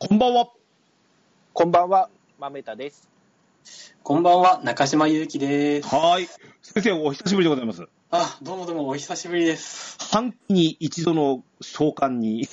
[0.00, 0.48] こんばんは。
[1.52, 2.08] こんばんは、
[2.38, 3.08] まめたです。
[4.04, 5.88] こんばんは、中島ゆうきです。
[5.88, 6.28] はーい。
[6.62, 7.84] 先生、お久しぶりでございます。
[8.12, 9.98] あ、どうもどうもお久しぶりです。
[10.12, 12.46] 半期に一度の召喚に。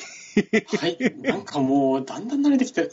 [0.80, 2.90] はい、なんかもう、だんだん慣れてきて、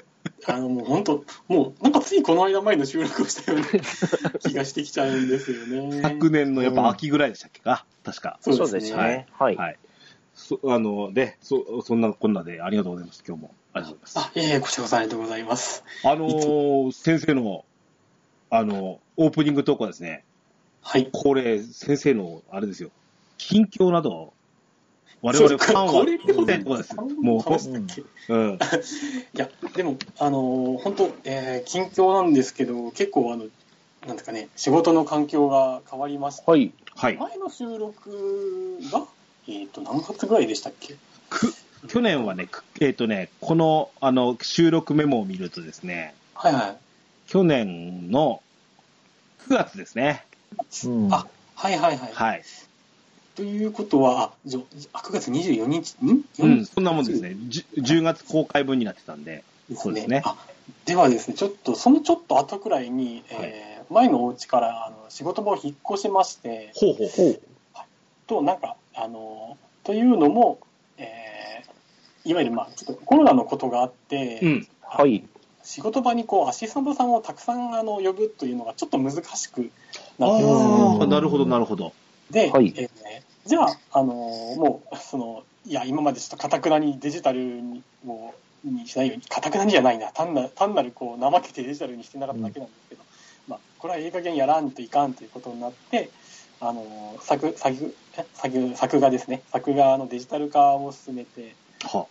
[0.46, 3.66] あの、もう本当、もう、なんかついこの間前の収録をしたような
[4.39, 6.03] 気がしてきちゃうんですよね。
[6.03, 8.39] 昨年のやっぱ秋ぐらいでしたっけか、確か。
[8.43, 9.27] そうですね。
[9.32, 9.57] はい。
[9.57, 9.79] はい。
[10.34, 13.55] そあの、で、そ、そんなこんなでありがとうございます、今日も。
[13.75, 14.18] ありがとうございます。
[14.18, 15.85] あ、いえいえ、こちらこそありがとうございます。
[16.04, 17.64] あのー先生の、
[18.50, 20.25] あの、オープニングトークはですね、
[20.82, 21.08] はい。
[21.13, 22.90] これ、先生の、あれですよ、
[23.39, 24.32] 近況など、
[25.22, 25.93] 我々ファンは。
[27.22, 27.44] も
[28.29, 28.58] う、うん。
[29.35, 33.47] や、でも、あの、本当、えー近況なんですけど、結構、あの、
[34.06, 36.72] なんですかね、仕事の環境が変わりまして、はい。
[36.97, 37.16] はい。
[37.16, 39.06] 前の収録が、
[39.48, 40.97] えっ、と、何月ぐらいでしたっけ？
[41.30, 41.55] く
[41.92, 46.77] 去年はね、くえっ、とね、この、あの、収録メモを見るとですね、はいはい。
[47.27, 48.42] 去年の
[49.47, 50.25] 9月ですね。
[50.86, 52.12] うんあ、はいはいはい。
[52.14, 52.42] はい。
[53.34, 54.61] ということは、あ、じゃ
[54.94, 56.25] あ9月24日、ん？
[56.39, 57.36] うん、そんなもんですね。
[57.48, 59.44] じゅ 10, 月公開分になってたんで。
[59.77, 60.36] そうですねあ
[60.86, 67.41] ではですね、ちょっと、そのちょっと後くらいに、えー前のお家からあの仕事場を引っ越しまして、ほうほうほう。
[68.27, 70.72] と、なんか、あの、というのも、えー
[72.25, 74.69] いわゆる、まあ、ちょっとコロナのことがあって、うん。
[74.83, 75.25] はい。
[75.62, 79.70] 仕事場にこう、アシスタントさんをたくさんあの呼ぶというのがちょっと難しく
[80.19, 81.93] あなってますあ、なるほど、なるほど。
[82.31, 82.91] で、はいえー
[83.45, 88.34] じゃあ、あのーもう、その、いや、今までちょっとかたくなにデジタルにも
[88.65, 93.03] うにしないように、かたくなにじゃないな、単な単なるこう、怠けてデジタルにしてなかっただけなんですけど、
[93.48, 96.11] まあ、これはええ加減やらんといかんということになって、
[96.61, 101.56] あのー作、作、え作、作画ですね、作画のデジタル化を進めて、
[101.88, 102.06] は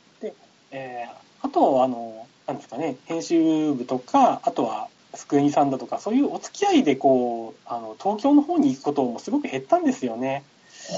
[0.72, 10.44] えーあと、あの、なんですかね、編集部とか、あとは、スクエニさんだとか、そういうお付き合いで、こう、あの、東京の方に行くこともすごく減ったんですよね。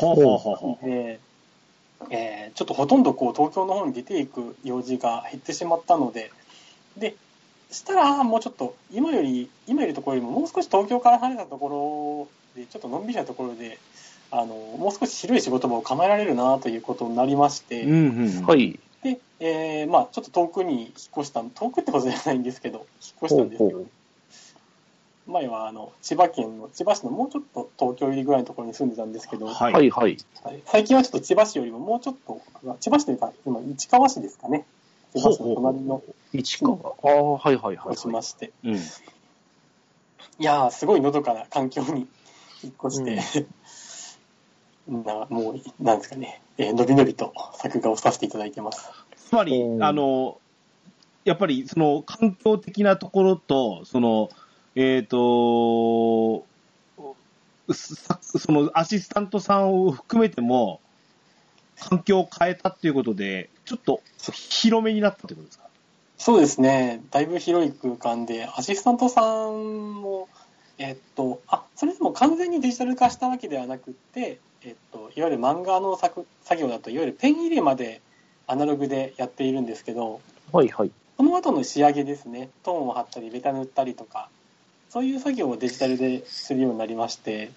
[0.01, 1.19] はあ、はあはあはで、
[2.09, 6.31] えーちょっとほとんどこう、東京の方に出ていく用事が減ってしまったので、
[6.97, 7.15] で、
[7.71, 13.79] したら、もうちょっと、今より、今いるところよりも、もう少し東京から離れたところで、ちょっとのんびりなところで、
[14.35, 18.45] あの、もう少し広い仕事場を構えられるなということになりまして、うんうん。
[18.47, 18.55] は。
[18.55, 18.79] い。
[19.03, 22.87] で、えーまあ、ちょっと遠くに引っ越した、遠くってことじゃないんですけど、引っ
[23.25, 23.87] 越したんですけど、ほう。
[25.25, 29.73] 前はあの千葉県の、千葉市のもうちょっと東京入りぐらいのところに住んでたんですけど、はい。
[29.73, 30.17] はいはい。
[30.43, 32.41] はい最近はちょっと千葉市よりももうちょっと、
[32.79, 34.65] 千葉市というか、今、市川市ですかね。
[35.13, 36.01] 千葉市の隣の
[36.33, 36.75] 市川。
[36.75, 38.75] ああ、はいはいはいをしまして、うん。
[38.75, 38.79] い
[40.39, 42.07] やー、すごいのどかな環境に
[42.63, 43.45] 引っ越して、
[44.87, 48.89] なもう、なんですかね、えーのびのびと作画をさせていただいてます。
[49.15, 49.83] つまりう、ん。
[49.83, 50.37] あの、
[51.23, 54.29] やっぱり、その、環境的なところと、その、
[54.75, 56.45] えっ、と、
[57.71, 60.81] さその、アシスタントさんを含めても、
[61.79, 65.63] 環境を変えたっていうことで、ちょっと広めになったってことですか？
[66.17, 70.27] そうですね、だいぶ広い空間で、アシスタントさんも、
[70.77, 78.01] えっと、あ、それでも完全にデジタル化したわけではなくって、えっと、いわゆる漫画の作作業だと、いわゆるペン入れまで
[78.47, 80.91] アナログでやっているんですけど、はいはい。
[81.17, 84.29] その後の仕上げですね、トーンを貼ったり、ベタ塗ったりとか、
[84.89, 87.51] そういう作業をデジタルでするようになりまして、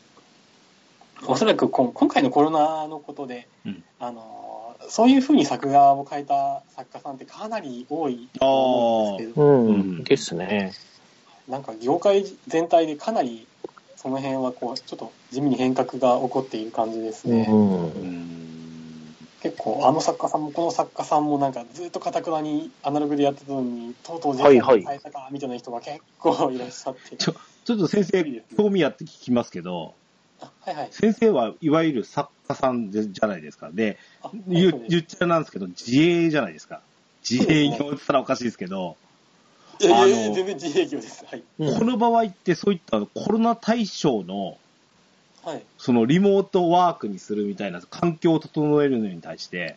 [1.26, 9.66] おそらくこん今回のコロナのことで、うんあのそういうふうに作画を変えた作家さんってかなり多いと思うんですけど、うん。
[9.66, 10.72] うんですね。
[11.48, 13.46] なんか業界全体でかなり
[13.96, 17.46] その辺はこうちょっと地味に変革が起こっている感じですね。
[17.48, 17.84] うん。
[17.86, 19.16] ん。
[19.42, 27.34] 結構あの作家さんもこの作家さんもなんかずっとかたくなにアナログでやってたのにとうとうはいはいデジタルに変えたかみたいな人が結構いらっしゃって、ちょ、
[27.64, 28.24] ちょっと先生、
[28.56, 29.94] 興味あって聞きますけど、
[30.40, 33.70] あはいはい先生はいわゆる作家さんでじゃないですか。
[33.72, 33.98] で、
[34.48, 36.80] 言っちゃなんですけど、自営じゃないですか。
[37.28, 38.96] 自営業って言ったらおかしいですけど、
[39.80, 41.24] いやいや全然自営業です。
[41.26, 44.56] はい、うんこの場合ってそういったコロナ対象の、
[45.44, 49.76] はい、そのリモートワークにするみたいな環境を整えるのに対して、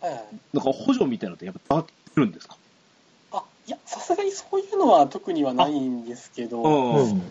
[0.00, 0.22] はいはい。
[0.52, 1.84] なんか補助みたいなのってやっぱ
[2.14, 2.56] るんですか？
[3.32, 7.22] あいやさすがにそういうのは特にはないんですけど、うん。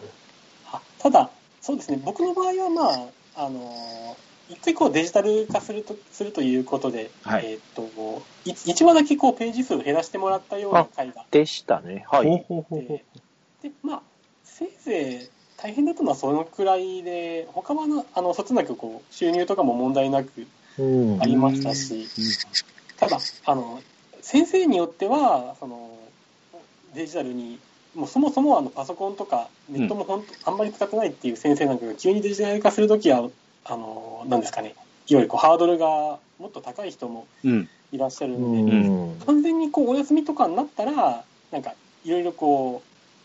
[0.71, 1.29] あただ、
[1.61, 2.89] そうですね、僕の場合は、ま
[3.35, 4.15] あ、あのー
[4.49, 12.05] 一回こうデジタル化するとするということで、はいえーっとい1話だけこうページ数を減らしてもらったような回がでしたね。
[12.09, 12.45] はい。
[13.61, 14.01] で、まあ、
[14.43, 20.47] せいぜい大変だったのはそのくらいで、他はなあのそつなくこう収入とかも問題なく
[20.77, 20.83] う
[21.17, 21.25] んあ。
[21.25, 22.07] りましたし、
[22.97, 23.81] ただ、あの
[24.21, 25.97] 先生によっては、その、
[26.93, 27.59] デジタルに、
[27.95, 33.27] もうそもそもあのパソコンとかネットも本当、あんまり使ってないっていう先生なんかが急にデジタル化するときは、
[33.65, 34.75] あの、なんですかね、
[35.07, 35.87] いわゆるこうハードルが
[36.39, 37.69] もっと高い人もうん。
[37.91, 39.19] いらっしゃるうので、ん。
[39.25, 41.73] 完全にこうお休みとかになったら、なんか
[42.03, 42.81] いろいろこ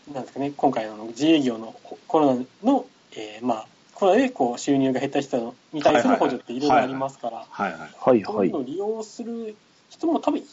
[0.09, 7.79] う、なんですかね、今回の自営業のココロナの、えーまあ、コロナでこう収入が減った人に対する補助っていろいろありますから、はいはい。
[7.79, 8.59] はいはいそういうの。
[8.59, 9.55] を利用する
[9.89, 10.43] 人も多分い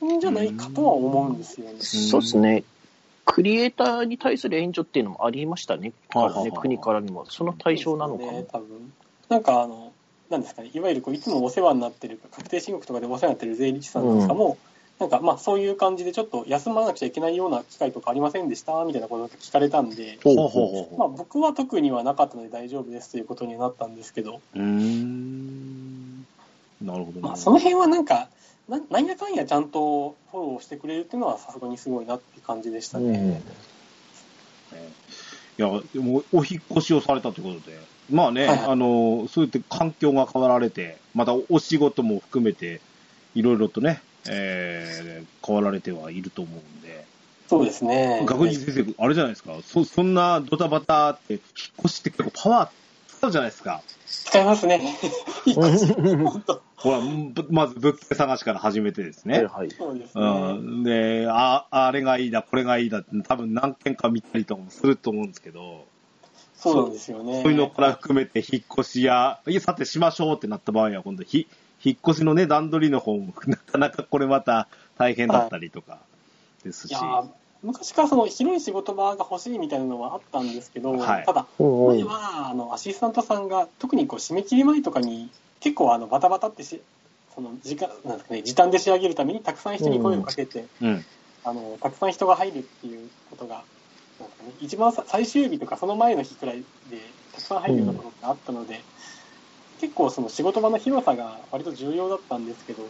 [0.00, 1.80] るんじゃないかとは思うんですよね。
[1.80, 2.64] そうですね。
[3.24, 5.92] クリエイターに対する援助っていうのもありましたね。
[6.14, 7.26] はあはあはあ国からにも。
[7.26, 8.32] その対象なのかそうも。
[8.32, 8.92] ですね多分
[9.28, 9.92] なんかあの、
[10.30, 14.58] なんですかね、いわゆるこういつもお世話になってる、確定申告とかでお世話になってる税理士さんなんかも、
[14.98, 20.18] なんかまあそういう感じでちょっと休まなくちゃいけないような機会とかありませんでしたみたいなことが聞かれたんで、
[20.98, 26.26] まあ僕は特にはなかったので大丈夫ですということになったんですけど、うーん。
[26.82, 27.20] なるほどね。
[27.20, 28.28] まあその辺はなんか、
[28.68, 33.42] ななんやかんやちゃんとフォローしてくれるっていうのはさすがにすごいなって感じでしたうんね。
[35.58, 37.78] いや、でも、お引っ越しをされたということで、
[38.10, 42.80] まあね、はいはいあの、そうやって環境が変わられて、またお仕事も含めて、
[43.34, 47.04] いろいろとね、えー変わられてはいると思うんで、
[47.48, 48.22] そうですね。
[48.26, 51.42] 学人先生、あれじゃないですか、そそんなドタバタって、引っ
[51.86, 52.70] 越しって結構パワー
[53.18, 53.82] 使うじゃないですか。
[54.06, 54.80] 使いますね。
[55.46, 59.38] 引っ越し本当ほら、ぶまず物件探しから始めてですね。
[59.38, 59.70] はいはい。
[59.70, 60.24] そうですね。
[60.24, 65.86] うん、で、あ、あれがいいだ、これがいいだって、多分何件か見たりとかもすると思うんですけど、
[66.58, 67.42] そうなんですよね。
[67.42, 71.46] そういうのから含めて引っ越しや、いや、さてしましょうってなった場合は、今度ひ、
[71.84, 74.66] 引っ越しのね、段取りの方も、なかなかこれまた
[74.98, 76.00] 大変だったりとか
[76.64, 76.90] ですし。
[76.90, 77.28] いやー
[77.60, 85.28] 昔からその広い仕事場が欲しいみたいなのはあったんですけど、はいただ、うん前はあのアシスタントさんが特にこう締め切り前とかに
[85.58, 86.80] 結構あのバタバタってし
[87.34, 91.04] その時間なんですか、ね、時短で仕上げるためにたくさん人に声をかけて、うん。
[91.44, 93.62] あのたくさん人が入るっていうことが
[94.20, 97.00] なんか、ね、一番さ最終日とかその前の日くらいで
[97.32, 98.80] たくさん入るようなことがあったので、
[99.80, 102.82] 結構その仕事場の広さが割と重要だったんですけど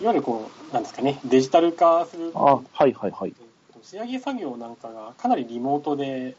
[0.00, 3.34] いわゆるこうなんですかねデジタル化するあ、はいはいはい。
[3.82, 6.36] 仕上げ作業なんかがかなりリモートで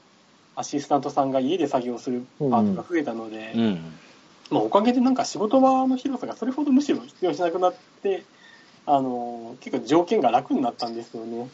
[0.56, 3.94] アシスタントさんが家で作業するパートが増えたので、うん。
[4.52, 8.24] まあ、おかげでなんか仕事場の広さがそれほどむしろ必要しなくなって、
[8.86, 11.48] あの結構条件が楽になったんですよね。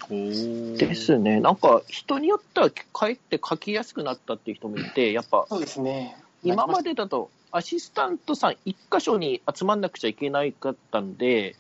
[0.77, 1.39] ですね。
[1.39, 6.17] なんか、人によってはかえって書きやすくなったっていう人もいて、やっぱ、そうですね。
[6.43, 11.55] 今までだと、アシスタントさん一箇所に集まんなくちゃいけないかったんで、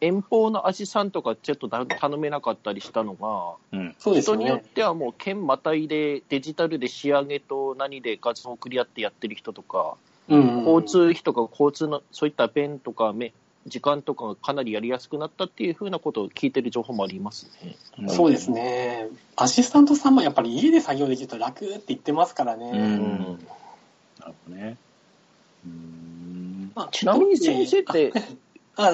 [0.00, 3.96] 遠方のアシスタントがちょっとだ頼めなかったりしたのが、うん。
[3.98, 4.64] そうですよ人によっね。
[4.74, 9.96] てはもう県またいでデジタルで仕上げと何で画像を送り合ってやってる人とか、
[10.28, 13.32] うん交通費とか交通のそういった便とかめ
[13.68, 17.76] 時間とかがかなりやりやすくなったっていうふうなことを聞いてる情報もありますね。
[18.08, 19.08] そうですね。
[19.36, 22.70] アシスタントさんもやっぱり家で作業できると楽って言ってますからね。
[22.70, 23.38] うんうん
[24.20, 24.76] なるほどね。
[25.64, 26.72] うーん。
[26.74, 28.12] まあちなみに先生って、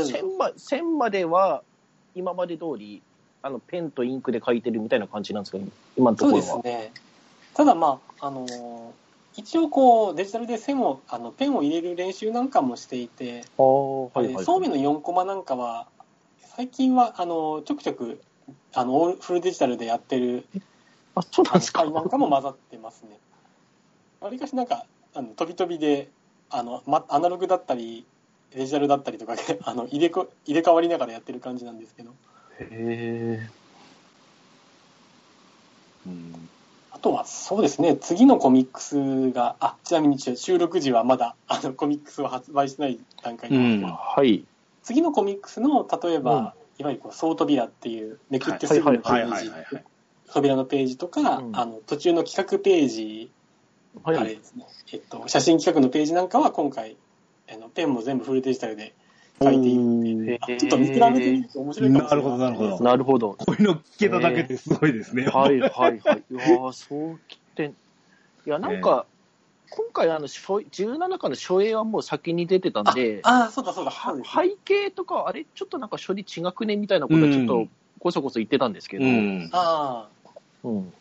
[0.04, 1.62] 線ま線までは
[2.14, 3.02] 今まで通り
[3.42, 5.58] あのペンとインクで書いてるみたいな感じなんですか、
[5.96, 6.62] 今のとそうころは。
[6.62, 6.92] ですね。
[7.54, 9.03] ただまあ、あのー
[9.36, 15.86] 一応こうデジタルで線を、あのペンを入れる練習なんかもしていて、はいはい、装備の4コマなんかは、
[16.56, 18.20] 最近はあのちょくちょく
[18.74, 20.46] あのオールフルデジタルでやってる
[21.16, 21.82] あ、そうなんですか？
[21.82, 23.18] 回なんかも混ざってますね。
[24.20, 26.08] わりかしなんか、あの飛び飛びで
[26.50, 28.06] あの、ま、アナログだったり、
[28.54, 32.12] デジタルだったりとかで あの入れこ入れ替わりながらやってる感じなんですけど、
[32.60, 33.48] へ
[36.06, 36.53] うんあ
[37.04, 44.46] とはそうですね、次のコミックスが、あちなみに収録時はまだあのコミックスを発売してない段階なんですけーど、はい。
[44.82, 49.52] 次のコミックスの例えば、うんいわゆるこう総扉っていうめくってすぐのペはいージ。
[50.32, 53.30] 扉のページとか、うんあの途中の企画ページ、
[54.02, 54.16] はい。
[54.16, 56.96] あれですね、えっと、写真企画のページなんかは今回
[57.52, 58.94] あのペンも全部フルデジタルで
[59.42, 62.22] 書いているちょっと見比べてみると面白いかもしれない。
[62.22, 62.84] なるほどなるほど。
[62.84, 63.34] なるほど。
[63.34, 65.26] こういうの聞けただけですごいですね。
[65.26, 65.90] はいはいはい。
[65.96, 66.02] い。
[66.06, 67.70] やーそうきてん。
[67.70, 67.74] い
[68.46, 69.06] や、なんか、
[69.70, 70.38] 今回、あの、初
[70.70, 76.76] 17巻の初映はもう先に出てたんで、ああ、そうだそうだ、はそうです背景とか、あれ、ちょっとなんか処理違くね？
[76.76, 77.70] みたいなことはちょっとうん。
[77.98, 79.50] こそこそ言ってたんですけど、うん。
[79.52, 80.08] あ
[80.62, 80.92] うん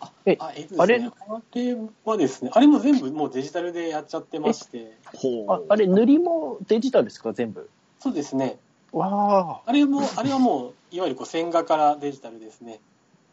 [0.00, 0.94] あ、えあえっとですね、あれ？
[0.96, 7.68] あれはですね、あれも全部もうデジタルでやっちゃってまして、ほああれ、塗りもデジタルですか、全部？
[7.98, 8.58] そうですね、
[8.92, 12.80] わあれも、あれはもう、いわゆるこう線画からデジタルですね。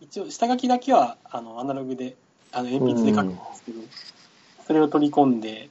[0.01, 2.15] 一応、下書きだけは、あの、アナログで、
[2.51, 3.79] あの、鉛筆で書くんですけど、
[4.67, 5.69] それを取り込んで、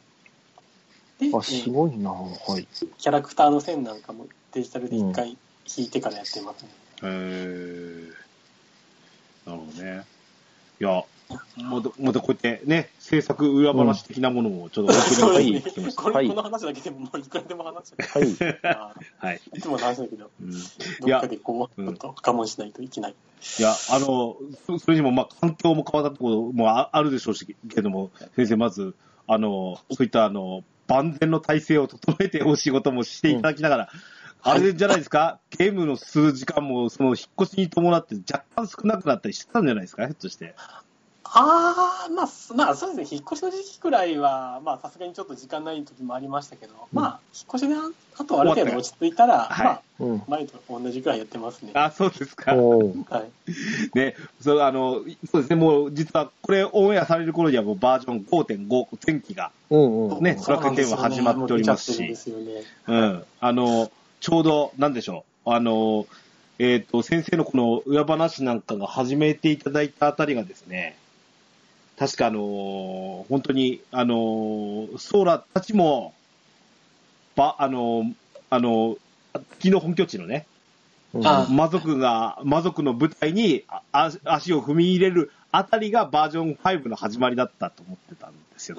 [1.18, 2.26] で、あ、あ、すえごいなは
[2.58, 2.66] い。
[2.98, 5.36] キャラクターの線なんかもデジタルで一回
[5.76, 6.70] 引いてからやってますね。
[7.02, 8.12] へー。
[9.46, 10.04] なるほどね。
[10.80, 11.04] いや、
[11.56, 16.02] また、またこうやってね、制作裏話的なものもちょっとそう送りですね聞きました。
[16.02, 18.04] この話だけでももういくらでも話せる。
[18.08, 18.64] はい。
[18.64, 19.40] あはい。
[19.52, 20.54] ーいつもの話だけど、うん、い
[21.00, 23.14] どっやかでこう、うんちょっと我慢しないといけない。
[23.58, 28.94] や、あの、そそれにも、まあ、環境も変わったところもああるでしょうし、けども、先生、まず、
[29.26, 33.88] あの、そういった、あの、万全の体制を整えてお仕事もしていただきながら、
[34.42, 40.54] あれじゃないですか、ゲームの数時間も、その、引っ越しに伴って若干少なくなったりしてたんじゃないですか、ひょっとして。
[41.28, 47.80] ああ、まあ、すまあ、そうですね、引っ越しの時期くらいは、まあ、さすがにちょっと時間ない時もありましたけど、まあ、引っ越しであ
[48.18, 50.22] あとある程度落ち着いたら、はいまあ、うん。
[50.28, 51.72] 前と同じくらいやってますね。
[51.74, 52.54] あ、そうですか。
[52.54, 53.98] はい。
[53.98, 55.00] ね、そう、あの、
[55.30, 60.22] そうですね、もう、実は、これ、オンエアされる頃にはもうバージョン5.5前期が、うんうん。
[60.22, 62.62] ね、ドラクエ10は始まっておりますしもうすよね。
[62.86, 63.24] うん。
[63.40, 63.90] あの、
[64.26, 65.52] ちょうど、なんでしょう。
[65.52, 66.04] あの、
[66.58, 70.98] えっ、と、先生のこの裏話なんかが始めていただいたあたりがですね、
[71.96, 76.12] 確かあの、本当に、あの、ソーラたちも、
[77.36, 78.02] ば、あの、
[78.50, 78.96] あの、
[79.60, 80.48] 敵の本拠地のね、
[81.14, 88.78] うんあ魔族が、魔族の舞台に足を踏み入れるあたりがバージョン5の始まりだったと思ってたんですよ。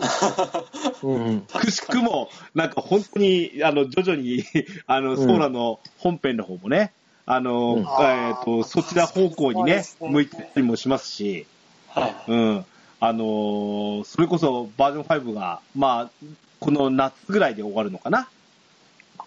[1.04, 1.42] うんうん。
[1.42, 4.44] くしくも、なんか本当に、あの、徐々に、
[4.86, 6.94] あの、んソーラの本編の方もね、
[7.26, 11.46] あの、うんえっ、と、そちら方向にね向いてたりもしますし、
[11.90, 12.16] はい。
[12.28, 12.66] うん。
[13.00, 16.26] あのーそれこそバージョン5が、まあ、
[16.60, 18.28] この夏ぐらいで終わるのかな？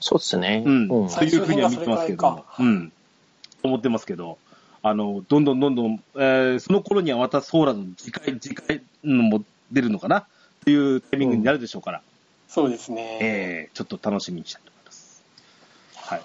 [0.01, 0.63] そうですね。
[0.67, 0.89] うん。
[0.89, 2.93] うんそういうふうには見てますけどうん。
[3.63, 4.39] 思ってますけど、
[4.83, 10.19] あの、どんどんどんどん、えーその頃にはまたソーラの次回、次回のも出るのかな？
[10.21, 10.25] っ
[10.65, 12.03] ていうタイミングになるでしょうから、
[12.49, 13.19] そうですね。
[13.21, 15.23] えーちょっと楽しみにしたいと思います。
[15.97, 16.23] はい。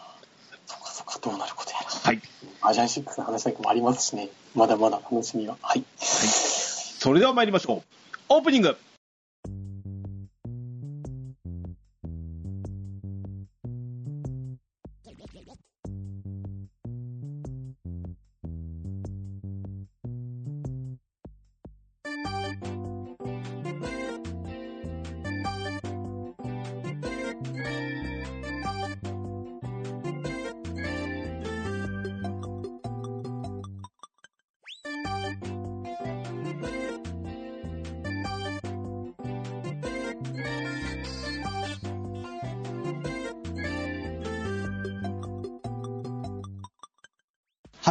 [0.65, 1.85] そっかそっか、どうなることやら。
[1.85, 2.21] はい。
[2.61, 4.29] アジャン6の話なんかもありますしね。
[4.55, 5.57] まだまだ楽しみは。
[5.61, 5.83] はい。
[5.97, 7.81] それでは参りましょう。
[8.29, 8.77] オープニング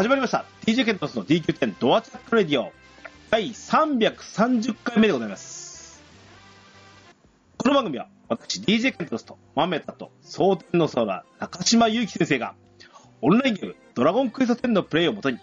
[0.04, 0.44] 始まりました。
[0.66, 2.72] TJ ケントスの DQ10 ドアチャックレディオ
[3.30, 6.02] 第330回目でございます。
[7.56, 12.54] この番組は私 DJ ケントスとマメタと蒼天の空中島祐希先生が
[13.22, 15.38] オンラインゲームドラゴンクエスト10のプレイをもとに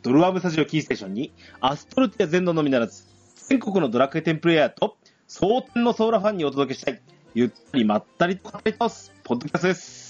[0.00, 3.04] ドルワームスタジオキーステーションにアストルティア全土のみならず
[3.50, 4.96] 全国のドラクエ10プレイヤーと
[5.26, 7.02] 蒼天の空ファンにお届けしたい
[7.34, 10.08] ゆったりまったりと語り倒すポッドキャストです。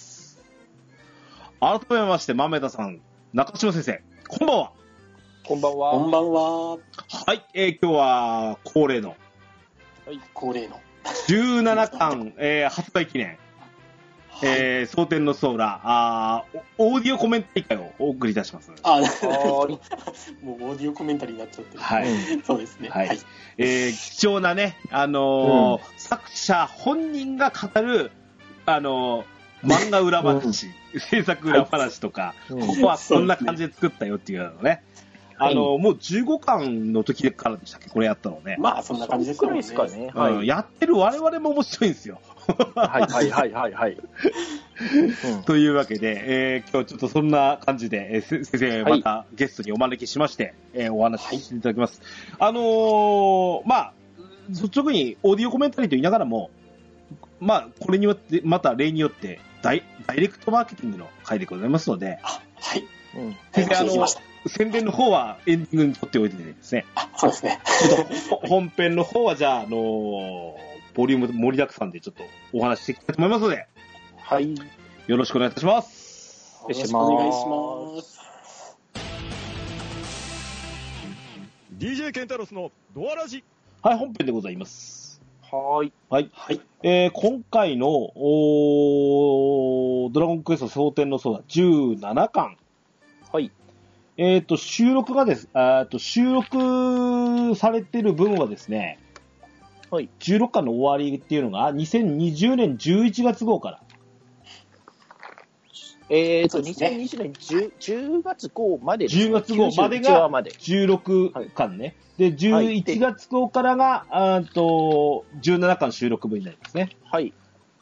[1.60, 3.00] 改めまして、豆田さん、
[3.34, 4.72] 中島先生、こんばんは。
[5.44, 5.90] こんばんは。
[5.92, 6.70] こんばんは。
[6.72, 6.78] は
[7.34, 9.16] い、えー今日は恒例の
[10.32, 10.80] 恒例の。
[11.28, 13.36] 17巻、えー発売記念、
[14.42, 18.72] えー、蒼天のソーラあーおオーディオコメント会をお送りいたします。
[18.82, 19.78] あ、はーい。
[20.42, 21.82] もうオーディオコメンタリーになっちゃってる。
[21.82, 22.10] はい。
[22.10, 22.88] う んそうですね。
[22.88, 23.20] ははいい。
[23.58, 28.10] えー貴重なね、あのー作者本人が語る、
[28.64, 34.82] あのー漫画裏話、制作裏話とか、うんここはこんな感じで作ったよっていうのをね、
[35.38, 38.56] あのーもう15巻の時からでしたっけ、これやったのね。
[38.58, 39.48] まあ、そんな感じですよね。
[39.48, 40.10] くらいですかね。
[40.14, 40.32] はい。
[40.34, 42.20] うんやってる我々も面白いんですよ。
[42.74, 43.96] はいはいはいはいはい。
[43.98, 52.00] うんというわけで、えー今日ちょっとそんな感じで、えーせ先生、はいまたゲストにお招きしまして、えーお話ししていただきます。
[52.38, 53.92] あのーまあ、
[54.48, 56.50] 率直にオーディオコメンタリーと言いながらも、
[57.40, 62.84] まあ、これによって、また例によってダイ、ダイレクトマーケティングの回でございますので、あ、はい。
[63.16, 64.06] うん先生、あの。
[64.46, 67.60] 宣伝の方はエンディングに取っておいてですね、あ、そうですね。
[67.64, 73.68] ちょっとほ 本編の方は、じゃあ、あのーボリューム盛りだくさんでちょっとお話ししていきたいと思いますので、
[74.16, 74.52] はい。
[75.06, 76.60] よろしくお願いいたします。
[76.62, 78.18] よろしくお願いします。
[81.78, 83.44] DJ ケンタロスのドアラジ
[83.80, 85.07] はい、本編でございます。
[85.50, 85.92] はーい。
[86.10, 86.30] はい。
[86.32, 86.60] はい。
[86.82, 92.58] えー今回の、おードラゴンクエスト蒼天の空17巻。
[93.32, 93.50] はい。
[94.18, 98.98] えっ、と、収録がです、あーと、収録されてる分はですね、
[99.90, 100.10] はい。
[100.20, 103.80] 16巻の終わりっていうのが、2020年11月号から、
[106.10, 110.50] えっ、と、ね2020年 10, 10月号までです、10月号までが91話まで。
[110.52, 111.96] 16巻ね。
[112.16, 116.96] で、はい11月号からが、あーと、17巻収録分になりますね。
[117.04, 117.32] はい。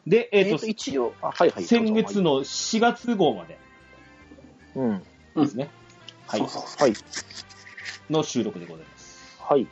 [0.05, 1.63] で、えっ、えっ、と、と、一応、あはいはい。
[1.63, 3.57] 先月の4月号まで
[4.75, 5.03] うん。
[5.35, 5.69] ですね。
[6.27, 6.41] はい。
[6.41, 6.47] は
[6.87, 6.93] い。
[8.09, 9.37] の収録でございます。
[9.39, 9.67] はい。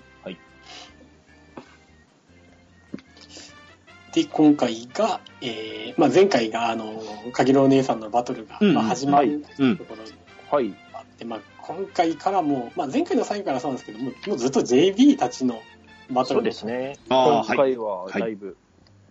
[4.15, 7.03] で、今回が、えーまあ、前回が、あの、
[7.33, 9.83] かげろう姉さんのバトルが、うんまあ、始まるうんと。
[9.83, 10.13] ころに
[10.49, 10.73] はい。
[10.93, 15.61] あって、まあ、今回からもう、まあ、前回の最後からそうなんですけども、もうずっと JB たちの
[16.09, 16.65] バトルそうです。
[16.65, 16.97] ね。
[17.09, 18.55] 今回はだいぶ、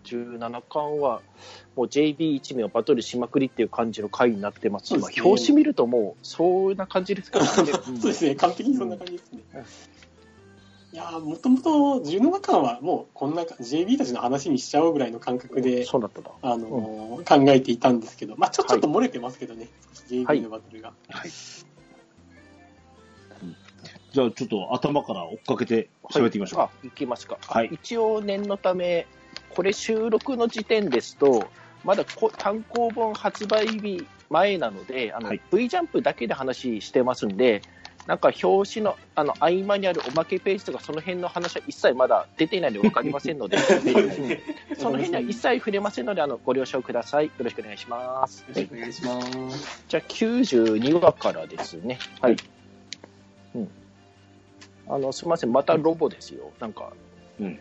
[0.04, 1.20] 17巻は、
[1.76, 7.72] もう JB1 名をバトルしまくりっていう感じの回になってますすね表紙見るともう、そんな感じですからね。
[7.88, 9.40] う んそうですね、完璧にそんな感じですね。
[9.54, 9.64] うん
[10.94, 11.70] いやーもともと
[12.08, 16.20] 17巻はもうこんな JB たちの話にしちゃおうぐらいの感覚で、そうだった。
[16.40, 20.92] あのー考えていたんですけど、まあちょちょっと漏れてますけどね、少し JB のバトルが。
[21.10, 21.30] はい。
[24.12, 26.64] じゃあ、ちょっと頭から追っかけて喋ってみましょうか。
[26.66, 27.38] あ、行きますか。
[27.40, 29.08] はい一応念のため、
[29.50, 31.48] これ収録の時点ですと、
[31.82, 37.62] まだこ単行本発売日前なので、あの、はい V ジャンプだけで話してますんで、
[38.06, 43.56] なんか表紙のあの合間にあるおまけページとかその辺の話は一切まだ出ていないので分かりませんので、
[44.70, 47.26] うんその辺には一切触れませんので、あのご了承ください。
[47.26, 48.40] よろしくお願いします。
[48.40, 49.82] よろしくお願いします。
[49.88, 51.98] じゃあ92話からですね。
[52.20, 52.36] はい。
[53.54, 53.70] うん。
[54.88, 56.52] あの、すみません、またロボですよ。
[56.60, 56.92] なんか、
[57.40, 57.58] うん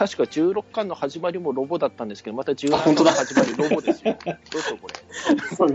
[0.00, 4.16] 確か16巻の始まりもロボだったんですけど、また17あ本当だ巻の始まりロボですよ。
[4.24, 4.78] どうぞ
[5.58, 5.74] これ。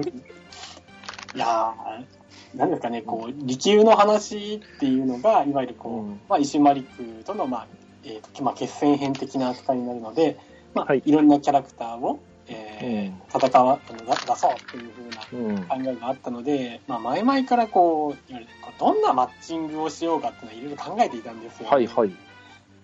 [1.36, 2.06] いやー、
[2.56, 7.68] なんですかね、こう、利休の話っていうのが、いわゆるこう、うんまあ、石丸区との、まあ、
[8.04, 10.38] えーとまあ、決戦編的な扱いになるので、
[10.74, 15.84] まあ、はいいろんなキャラクターを、えー戦わ、あの出出そうっていうふうなうん。
[15.84, 18.48] 考えがあったので、まあ、前々からこう、いわゆる
[18.80, 22.10] どんなマッチングをしようかっていうのはいろいろ考えていたんですよ、はいはい。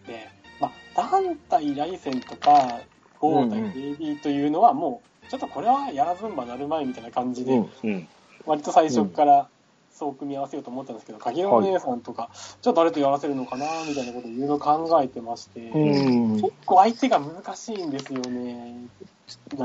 [0.07, 0.71] で、まあ、
[1.09, 2.79] 団体来戦とか、
[3.19, 7.69] 豪対うんうん AB というのはもう、ちょっとこれはやらずんばなるまいみたいな感じで、うん。
[7.83, 8.07] うん。
[8.45, 9.47] 割と最初から
[9.93, 12.29] そう組み合わせようと思ったんですけど、鍵のお姉さんとか、
[12.61, 18.87] じゃあ誰とやらせるのかなみたいなことをいろいろ考えてまして、うん結構相手が難しいんですよね。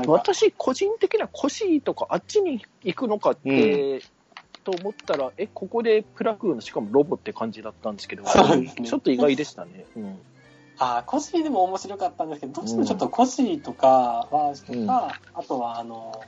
[0.05, 4.01] 私、個人的にはコシーとかあっちに行くのかって、
[4.63, 9.85] と思ったら、え、ここでプラクーのしかもロボって感じだったんですけど、ねちょっと意外でしたね。
[9.95, 10.19] うん。
[10.79, 16.21] あーコシーでも面白かったんですけど、どうしてもちょっとコシーとか、ワーシとか、うんあとはあの、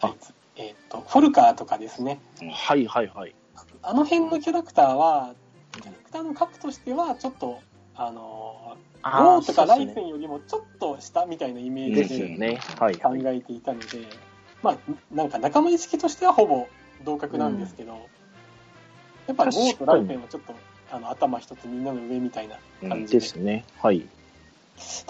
[0.00, 0.14] あ
[0.58, 2.20] えっ、と、フォルカーとかですね。
[2.52, 3.34] はいはいはい。
[3.82, 5.34] あの辺のキャラクターは、
[5.72, 7.60] キャラクターの格としては、ちょっと、
[7.94, 12.60] あの、ゴーとかライセンよりもちょっと下みたいなイメーですジでよね。
[12.78, 13.36] はい考はい。
[13.36, 13.86] えていたので、
[14.62, 14.76] まあ、
[15.14, 16.68] なんか仲間意識としてはほぼ
[17.04, 18.08] 同格なんですけど、
[19.28, 20.54] やっぱゴーとライセンはちょっと
[20.90, 22.56] あの頭一つみんなの上みたいな
[22.88, 23.64] 感じで、ですね。
[23.80, 24.06] はい。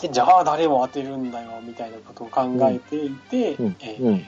[0.00, 4.26] でじゃあ誰を当てるんだよみたいなことを考えていて、うんえーうん。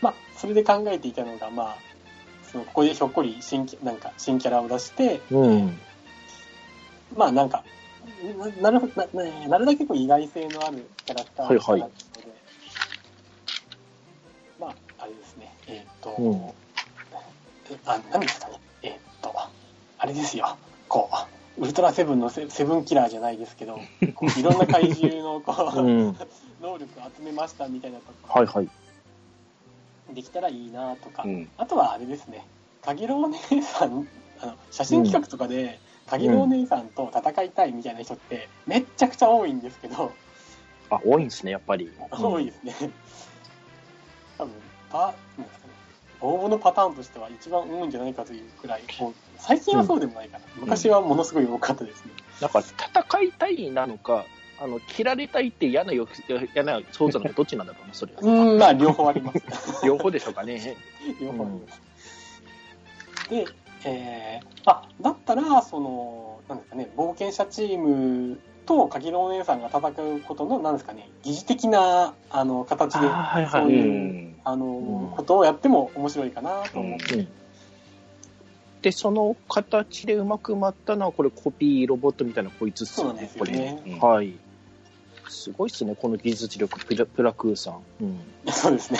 [0.00, 1.76] まあ、それで考えていたのが、まあ、
[2.50, 5.78] そのここでひょっこり新キなんか新キャラを出して、うん。
[7.16, 7.64] まあなんか、
[8.60, 11.92] ななるほどなななるだけこう意外性のあるキャラクターにしたはいので、
[14.58, 16.34] まあ、あれですね、えーっ、と、うん
[17.72, 19.32] えあ、何ですかね、えーっ、と、
[19.98, 20.56] あれですよ、
[20.88, 21.08] こ
[21.58, 26.16] う、ウルトラセブンのセセブンキラーじゃないですけど、いろんな怪獣のこう、うん。
[26.60, 28.68] 能力を集めましたみたいなこはいはい。
[30.10, 31.48] とできたらいいなとか、うん。
[31.56, 32.44] あとはあれですね、
[32.82, 34.06] かぎろう姉さん、
[34.40, 40.12] あの写真企画とかで、かぎろう姉さんと戦いたいみたいな人って、めっちゃくちゃ多いんですけど、
[40.90, 41.90] あ、多いんですね、やっぱり。
[42.10, 42.74] 多いですね。
[44.36, 44.54] 多分
[44.90, 45.74] パなんですかね、
[46.20, 52.12] 応募のパターンとしては一番多いんじゃないかというくらい、もう最近はそうでもないかな、昔はものすごい多かったですね。
[52.40, 54.24] なんか、戦いたいなのか、
[54.60, 56.06] あの、切られたいって嫌なよ、
[56.54, 58.20] 嫌な想像なのか、どっちなんだろうな、それは。
[58.22, 59.86] うん、まあ両方あります。
[59.86, 60.76] 両方でしょうかね。
[61.20, 63.30] 両方あります。
[63.30, 63.46] で、
[63.84, 73.92] えー、あ、だったら、その、なんですかね、冒険者チームと鍵のお姉さんが戦うことの、なんですかね、疑似的な、あの、形で、はいそうういう、
[74.30, 74.36] ん。
[74.44, 77.14] あの、んことをやっても面白いかなと思って。
[77.14, 77.28] うん
[78.82, 83.70] で、その形でうまくまったのは、これコピーロボットみたいなこいつっすよねそうで、すこれ。
[83.70, 83.82] よね。
[83.86, 84.34] うんはい。
[85.30, 87.82] すごいっすね、この技術力、プラプラクーさん。
[88.00, 88.20] うん。
[88.52, 88.98] そうですね。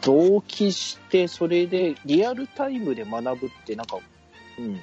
[0.00, 3.98] 同期して、それでリアルタイムで学ぶって、なんか、
[4.58, 4.80] うん。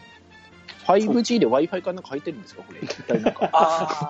[0.85, 2.79] 5G で Wi-Fi かなんか入ってるんですか、これ。
[2.81, 3.49] 一体なんか。
[3.53, 4.09] あ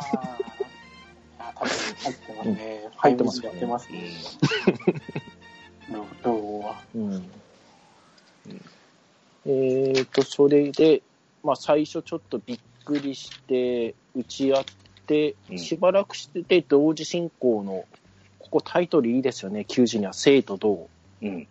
[1.38, 1.56] あ。
[1.58, 2.92] 多分入ってますね。
[2.98, 4.12] 入ってますよね入ってますね。
[5.92, 6.82] ロロゴは。
[6.96, 7.32] うん。
[9.46, 11.04] えっ、と、それで、
[11.44, 14.66] まあ、最初ちょっとびっくりして、打ち合っ
[15.06, 17.86] てう、んしばらくしてて、同時進行の、
[18.40, 20.90] ここタイトルいいですよね、90には生と同。
[21.22, 21.48] うん。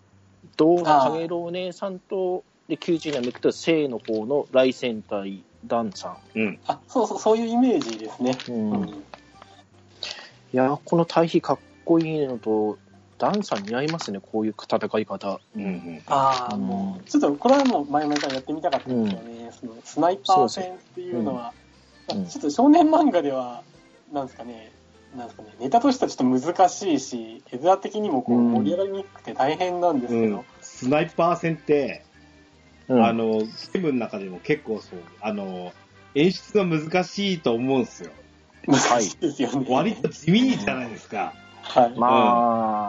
[0.57, 6.59] 同かげろうお姉さんと、で、90にはめくと生の方の来戦隊ダンさうん。
[6.67, 8.37] あ、そうそう、そういうイメージですね。
[8.49, 8.71] ん。
[8.73, 8.88] ううん。
[8.88, 12.79] いや、この対比かっこいいのと、
[13.19, 15.40] ダンさん似合いますね、こういう戦い方。
[15.57, 15.64] うん。
[15.64, 16.03] うん。
[16.07, 19.51] ああ、うんもう、ちょっとこれはもう前々からやってみたかったんですよね。
[19.53, 21.53] そのスナイパー戦っていうのは、
[22.29, 23.62] ちょっと少年漫画では、
[24.12, 24.71] なんですかね、
[25.17, 32.05] なんですかね、ネタとしてはちょっと難しいし、絵面的にもこううん盛り上がりにくくて大変なんですけど、うんスナイパー戦って、
[32.88, 35.73] うんあの、ゲームの中でも結構そう、あの、
[36.14, 38.11] 演出が難しいと思うんですよ。
[38.67, 39.67] 難しいですよね。
[39.69, 41.33] 割と地味じゃないですか。
[41.62, 41.99] はい。
[41.99, 42.84] まあ、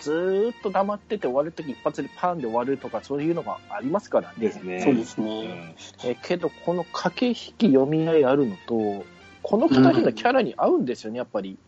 [0.00, 4.34] ずーっと黙ってて終わるとき一発でパンで終わるとかそういうのがありますからね。
[4.38, 4.80] ですね。
[4.80, 5.42] そうですうね。
[5.44, 5.74] ん。
[6.04, 9.04] えけど、この駆け引き読み合いあるのと、
[9.42, 11.58] この二人のキャラに合うんですよね、やっぱり。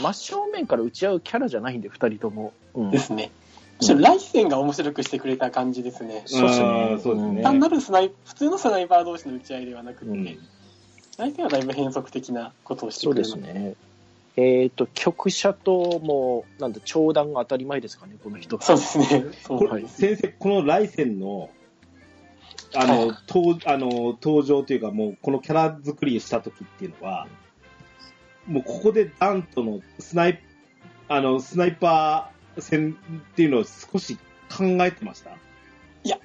[0.00, 2.52] 真正面から打ち合うキャラじゃないんで、二人とも。
[2.74, 3.30] うんですね。
[3.80, 6.22] むしろ来戦が面白くしてくれた感じですね。
[6.26, 7.42] そうですねあーそうですね。
[7.42, 10.38] 単なるスナイ普通のスナイパー同士の打ち合いではなくて、うん
[11.18, 13.74] 来戦はだいぶ変則的なことをしてそうでくれるのすね。
[14.36, 18.60] えっ、と、曲者とも、なんだ、長談が当たり前ですかね、この人。
[18.60, 19.24] そうですね。
[19.42, 20.00] そうこれなんです。
[20.00, 21.50] 先生、この来戦の、
[22.74, 23.88] あの、はい登あの
[24.22, 27.26] 登場というか、もうこのキャラ作りした時っていうのは、
[28.46, 30.40] もうここでダンとのスナイ
[31.08, 34.16] あのスナイパー戦っていうのを少し
[34.48, 35.30] 考えてました？
[36.04, 36.18] いや、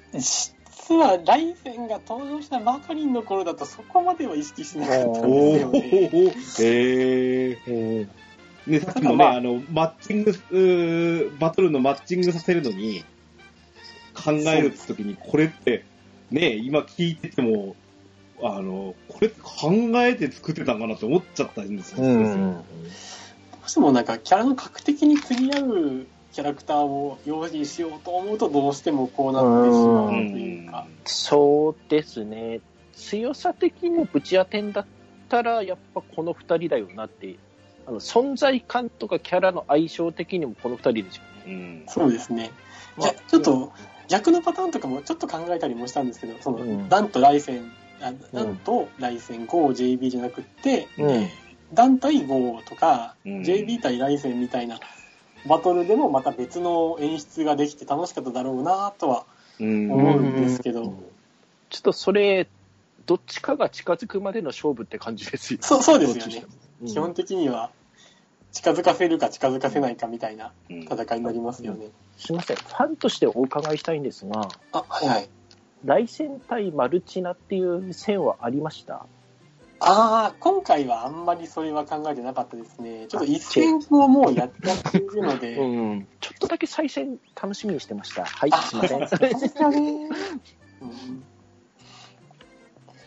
[0.80, 5.80] 実は来戦が登場したばかりの頃だとそこまでは意識しなかったんですおよね。
[5.80, 7.58] ー、へえ。
[7.66, 8.06] え
[8.66, 13.04] ね、さっきもね、まああの、マッチング、バトルのマッチングさせるのに、
[14.14, 15.84] 考えるって時に、これって、
[16.30, 17.76] ね、今聞いてても、
[18.42, 19.72] あの、これって考
[20.04, 22.04] えて作ってたんかなって思っちゃったんですよ。
[22.04, 22.28] うん先
[23.52, 30.86] どうしてもなんかキャラの格的に釣り合うキャラクターを用意しようと思うとどうしてもこうなってしまうと生いうか。
[31.04, 32.60] そうですね。
[32.94, 34.86] 強さ的にぶち当てんだっ
[35.28, 37.36] たら、やっぱこの二人だよなって。
[37.86, 41.28] あの、存在感とかキャラの相性的にもこの二人ですよね。
[41.46, 41.84] うん。
[41.88, 42.50] そうですね。
[42.96, 43.72] まあじゃちょっと
[44.08, 54.80] 逆のパターンとかもちょっと考えたりもしたんですけど、その、うんダンと来戦、あダンと来戦 GoJB じゃなくって、うんえーダン対 GO とか、うん JB 対来戦みたいな
[55.46, 59.24] バトルでもまた別の演出ができて楽しかっただろうなとは
[59.60, 59.90] うん。
[59.90, 60.94] 思うんですけど、
[61.70, 62.48] ちょっとそれ、
[63.06, 65.60] どっちかが近づくまでの勝負って感じですよ。
[65.62, 66.44] そうそうですよね
[66.86, 67.70] 基本的には
[68.52, 71.86] 近づかせるか近づかせないかみたいなうん戦いになりますよね。
[72.18, 72.56] すみません。
[72.56, 75.28] ファンとしてお伺いしたいんですが、あ、はいはい。
[75.84, 79.06] 来戦対マルチナっていう線はありました？
[79.80, 83.06] ああ、今回はあんまりそれは考えてなかったですね。
[83.08, 86.08] ちょっと一戦をもうやっちゃっているので、うん。
[86.20, 88.24] ちょっとだけ再戦楽しみにしてました。
[88.24, 89.08] はい、あすいません。
[89.08, 89.16] そ
[89.66, 91.24] うん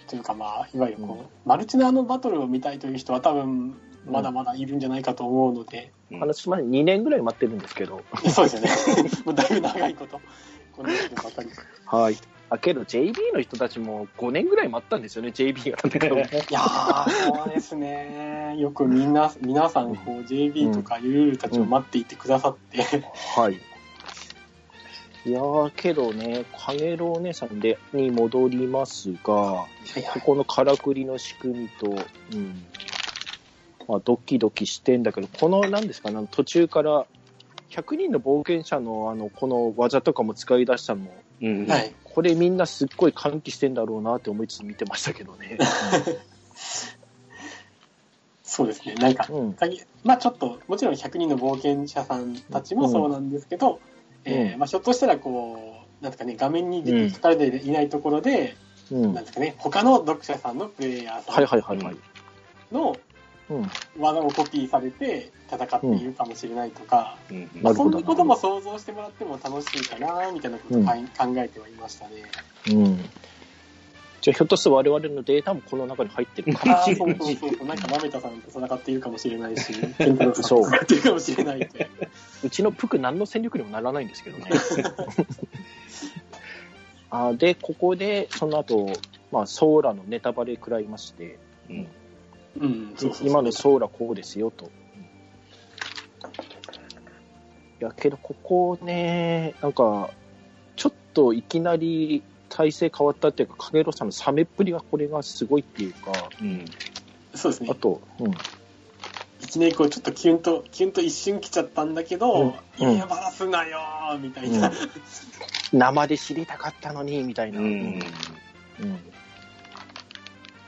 [0.07, 6.69] というかまあ、いわゆるこう、うんマルチナのバトルを見たいという人は多分、まだまだいるんじゃないかと思うので、あの、すみません。
[6.69, 8.03] 2年ぐらい待ってるんですけど。
[8.29, 9.09] そうですよね。
[9.25, 10.21] もうだいぶ長いこと、
[10.75, 11.49] この人ばかり。
[11.85, 12.17] はい。
[12.51, 15.77] あ、けど JB の人たちも5年ぐらい待ったんですよね、JB が。
[16.49, 18.57] いやー、そうですね。
[18.57, 22.83] よくみんな、皆さん、こう、JB とかゆるゆるたちを待っていてくださって、
[23.37, 23.53] はい。
[23.53, 31.87] いやー、けどね、かげろうお姉さんで、に戻りますが、はいはいここのからくりの仕組みと、
[32.33, 32.65] うん。
[33.87, 37.05] まあ、ドキドキしてんだけど、この、なんですかね、途中から、
[37.69, 41.65] 100人の冒険者の、あの、この技とかも使い出したのも、うん。
[41.65, 41.93] はい。
[42.13, 45.57] これみんなすっごい歓喜してんだろうなって思いつつ見てましたけどね。
[48.43, 48.95] そうですね。
[48.95, 49.53] なんか、うん。
[49.53, 53.79] 限まあちょっと、もちろん100人の冒険者さんたちもそうなんですけど、
[54.25, 58.55] えーまあひょっとしたらこう、なんですかね、画面に出て書かれていないところで、
[58.91, 59.13] うん。
[59.13, 61.95] なんですかね、他の読者さんのプレイヤーさはいはいはいはい。
[63.97, 67.49] 技をコピーされて戦っているかもしれないとか、うん。
[67.61, 70.93] なるほどそんなことも想像してもらっても楽しいかな、みたいなことを考
[71.37, 72.11] えてはいましたね。
[72.71, 72.97] うん。
[74.21, 81.89] じゃあ、ひょっとして我々のデータもこの中に入ってるかもああ、しれないそうそうそうなんか、まめたさんと戦っているかもしれないし、ケンタロウさんそうと戦っているかもしれないという。
[82.43, 84.51] うちのプク何の戦力にもならないんですけどね。
[87.09, 88.93] あで、ここで、その後、
[89.31, 91.87] まあ、ソーラのネタバレ食らいまして、うん。
[92.59, 94.65] うん、そうそうそう今のソーラこうですよと。
[97.81, 100.11] いや、けどここね、なんか、
[100.75, 106.65] ちょっといきなり体勢変わったっていうか、影郎さんの冷めっぷりがこれがすごいっていうか、うん。
[107.33, 107.75] そうですねあ。
[107.75, 108.35] と、うん、い
[109.47, 114.71] きなりこう、ちょっとキュンと、キュンと一瞬来ちゃったんだけど、うんいや、バラすなよーみたいな。
[115.73, 117.59] 生で知りたかったのに、みたいな。
[117.59, 117.65] うん。
[117.65, 118.01] うん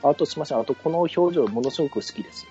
[0.04, 0.58] あと、すみません。
[0.58, 2.46] あと、この表情、ものすごく好きです。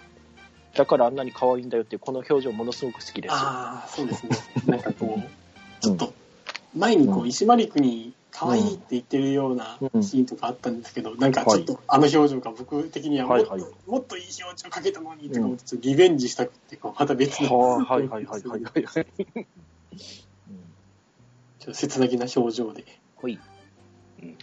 [0.75, 3.31] だからあんなに可愛いんだよってこの表情、ものすごく好きです。
[3.33, 4.29] ああ、そうですね。
[4.65, 6.13] なんかこう、ちょっと、
[6.75, 19.01] 前にこう、石丸区に可愛いって言ってるようなうんシーンとかあったんですけど、なんかちょっとあの表情が僕的にはもっと、はいはいもっといい表情かけたのにとかちょっとリベンジしたくて、こうまた別の、はあはいはいはいはいはいちょ
[21.61, 22.83] っと切なげな表情で。
[23.17, 23.39] ほい。
[24.23, 24.37] うん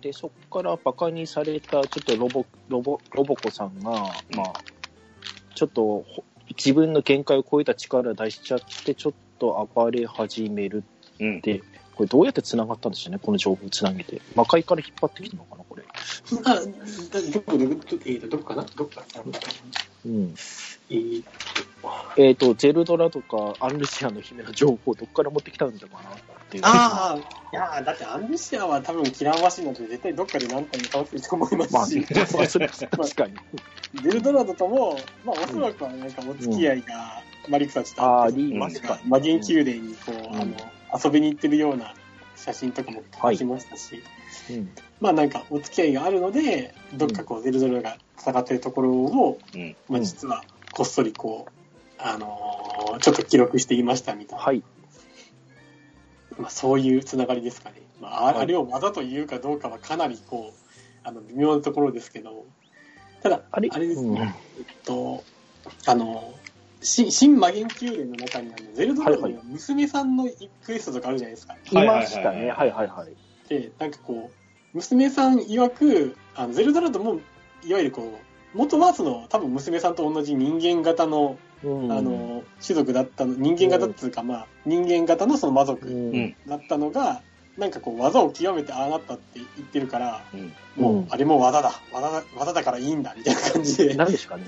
[0.00, 3.90] で、そこからバカにされた、ちょっとロボ、ロボ、ロボコさんが、
[4.30, 4.60] まあ、
[5.54, 10.84] ちょっとほ自分の限界を超えた力出しちゃって、ちょっと暴れ始める
[11.20, 11.40] うんっ。
[11.42, 11.62] て、
[12.00, 14.22] これどうやって繋がったんでしょうね、この情報を繋げて。
[14.34, 15.82] 魔界から引っ張ってきたのかな、これ。
[16.46, 16.62] あ、だ
[17.30, 18.62] どこ、どこ、どえーとどこかな？
[18.74, 19.02] どこか？
[19.18, 19.22] な
[20.06, 20.34] うん。
[20.88, 21.22] えー
[22.16, 26.12] えっ、と、ゼルドラとか、アンルシアの姫の情報、どっから持ってきたんだかなっ
[26.48, 26.62] ていう。
[26.64, 33.34] ああ、いやーだってアンルシアは多分キラーマシンなんて絶対どっかで何体に倒してると思いますし、まあ、まあ、それは確かに。
[34.02, 38.98] ゼルドラドとも、まあおそらくはなんかお付き合いがマリクたちとああって、りますか。
[39.06, 40.56] 魔元宮殿にこう、うんあの、
[40.92, 41.94] 遊びに行ってるような
[42.36, 44.02] 写真とかも書きましたし、
[44.50, 44.70] うん。
[45.00, 49.76] まあなんかお付き合いがあるので、どっかこうゼルドラが戦ってるところを、うん。
[49.88, 51.52] まあ実はこっそりこう、
[51.98, 54.44] あのーちょっと記録していましたみたいな。
[54.44, 54.62] はい。
[56.38, 57.76] まあ、そういうつながりですかね。
[58.00, 60.54] まあ、あれを技というかどうかはかなりこう、
[61.04, 62.46] あの、微妙なところですけど、
[63.22, 63.68] ただ、あれ？
[63.68, 65.22] ですうんね、えっと、
[65.86, 66.34] あの、
[66.82, 70.28] 新新魔元宮殿の中にあのゼルドラはいはの娘さんの
[70.64, 71.54] クエストとかあるじゃないですか。
[71.54, 72.50] いましたね。
[72.50, 73.48] はいはいはい。
[73.48, 77.20] で、なんかこう、娘さん曰く、あのゼルドラドも、
[77.64, 86.36] いわゆるこう、元はその、多分娘さんと同じ人間型の、うんあ、の、種族だったの、人間型っていうか、まあ、人間型のその魔族うんうん。
[86.46, 87.22] だったのが、
[87.58, 90.52] なんかこう、技を極めてああなったって言ってるから、うん。
[90.76, 93.94] もう、うんあれも技だ技だ、技だからいいんだ、みたいな感じで。
[93.94, 94.44] 何ですかね。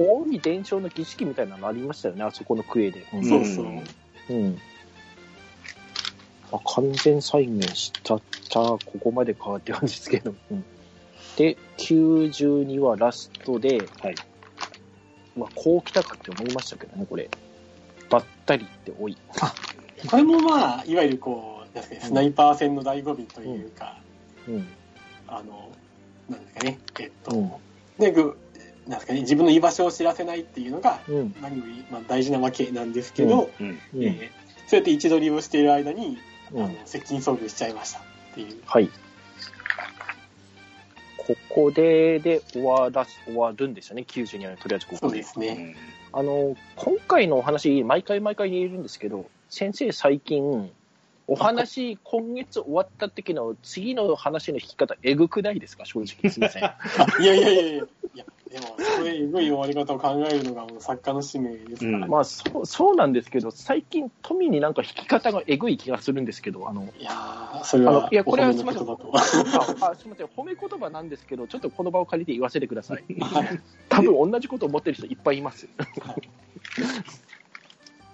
[0.00, 3.06] 大い伝承の儀式みたいなのありましたよね、あそこのクエで。
[3.12, 3.66] うんそうそう。
[4.30, 4.58] うん。
[6.52, 10.34] あ完全再現しちゃった、ここまでかって感じですけど。
[10.50, 10.64] うん、
[11.36, 14.14] で、92はラストで、はい。
[15.36, 17.28] まあ、こう来たかって思いましたけどね、これ。
[18.08, 19.16] ばったりって多い。
[20.08, 23.98] これもまあ、いわゆるこう、なんですかね、スナイパー戦の醍醐味というか、
[24.48, 24.68] うん。
[25.28, 25.70] あの、
[26.28, 27.52] なんですかね、えっと、うん。
[27.98, 28.36] で、ぐ
[28.90, 31.34] なんですかね、自分の居場所を知らせないっていうのが、うん。
[31.40, 33.66] 何より、まあ、大事なわけなんですけど、うん。
[33.68, 33.78] うん。
[34.02, 36.16] えーそうやって位置取りをしている間に、
[36.52, 38.02] うんあの接近遭遇しちゃいましたっ
[38.34, 38.62] ていう。
[38.66, 38.88] はい。
[41.16, 45.00] ここで、で、終わらす、終わるんですよね、92はとりあえずここで。
[45.00, 45.74] そうですね。
[46.12, 46.20] うん。
[46.20, 50.70] あの、今回のお話、毎回毎回言えるんですけど、先生最近、
[51.30, 56.28] お話、今月終わった時の次の話の引き方、えぐくないですか、正直。
[56.28, 56.64] すみません。
[56.64, 56.76] あ
[57.22, 57.76] いやいやいやいや、い
[58.16, 69.12] やでも、それ、えぐい終わり方を考えるのがもう作家の使命ですから、うんまあ、そう、そうなんですけど、最近、富になんか引き方がえぐい気がするんですけど、あの、いやーそれはいやこれはお褒めの言葉と。
[69.14, 73.04] ああすみません、褒め言葉なんですけど、ちょっとこの場を借りて言わせてください。
[73.22, 75.68] はい多分同じことを思ってる人いっぱいいます。
[76.00, 76.28] はい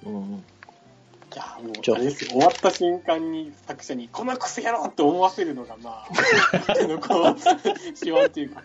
[0.05, 0.45] うん、
[1.37, 6.09] いやもうちょあれですよ終わった瞬間に作者にこのクソ野郎って思わせるのがまあ
[7.07, 7.37] こう
[8.01, 8.63] 手腕っていうか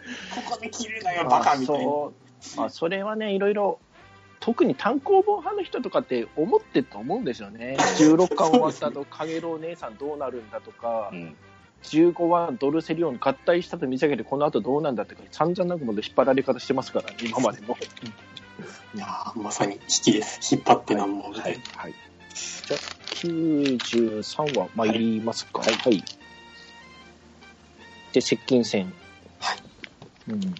[0.47, 2.21] ここで切るなよバカみたいなそう
[2.57, 3.79] あそれはね、いろいろ、
[4.39, 7.77] 特に単行本派の人とかって思ってると思うんですよね。
[7.99, 11.35] 16巻終わった後、かげろう姉さんどうなるんだとかう、ん。
[11.83, 17.77] 15話ドルセリオン合体したと見せかけて、この後どうなんだって、散々なもので引っ張られ方してますから、ね、今までも。
[18.93, 21.93] いやーまさに引きです引っ張ってなんぼみたいな、はい。
[22.33, 22.79] じゃあ、
[23.15, 25.61] 93話参りますか？
[25.61, 26.03] はい。
[28.13, 28.91] で、接近戦。
[29.39, 29.57] はい。
[30.29, 30.55] うん。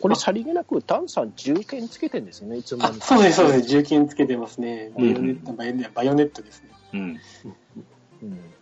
[0.00, 7.20] これ、さりげなく、ダンさん、銃剣つけてんですよね、いつもあそうですそうです銃剣つけてますねバイオネット、バイオネバイオネットですねうん。
[8.22, 8.54] うん。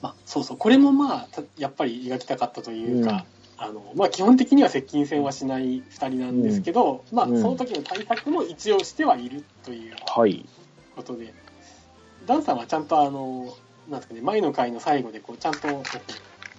[0.00, 3.26] まあそうそうこれもまあたやっぱり描きたかったというか、
[3.60, 7.42] あのまあ、基本的には接近戦はしない2人なんですけど、まあ、うん。
[7.42, 10.48] その時の対策も一応してはいるというはい。
[10.94, 11.34] ことで、
[12.24, 13.52] ダンさんはちゃんとあの、
[13.88, 15.82] なんですかね、前の回の最後でこうちゃんと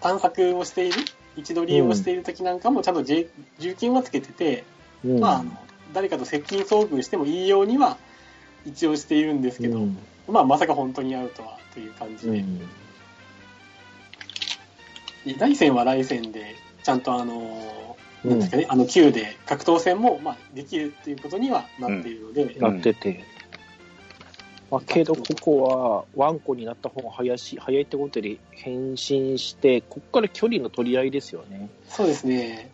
[0.02, 0.98] 探索をしている、
[1.38, 4.66] 位置取りをしている時なんかもちゃんと重重金はつけてて、
[5.06, 5.20] うん。
[5.22, 5.52] まああの、
[5.94, 7.98] 誰かと接近遭遇してもいいようには、
[8.66, 9.98] 一応しているんですけど、うん。
[10.28, 12.70] まあ、まさか本当に会うとはという感じで、うん。
[15.56, 23.24] 戦は来戦で、ちゃんとあの、うんなんですかね、あの Q で格闘戦も、まあ、できるっていうことにはなっているので、うんなってて。
[24.70, 31.70] まあ、けど、ここは、ワンコになった方が早し早いってことで変身して、ここから距離の取り合いですよね。
[31.88, 32.70] そうですね、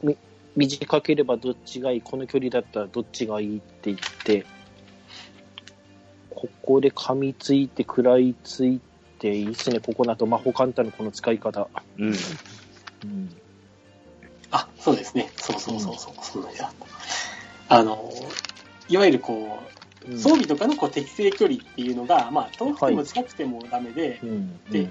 [0.55, 4.45] 短ければどっちがいい、この距離だったらどっちがいいって言って、
[6.31, 8.81] ここで噛みついて、食らいつい
[9.19, 11.69] て、いいっすね、ここだと魔法カンタのこの使い方。
[11.97, 12.07] うん。
[12.07, 13.35] うん
[14.51, 16.43] あ、そうですね、そうそうそうそう、そん。
[16.43, 16.69] なにだっ
[17.67, 17.75] た。
[17.75, 18.11] あの、
[18.87, 19.63] いわゆるこ
[20.07, 24.59] う、装備とかのこう適正距離っていうのが、まあ、遠くても近くてもダメで、うん。
[24.69, 24.89] で、えー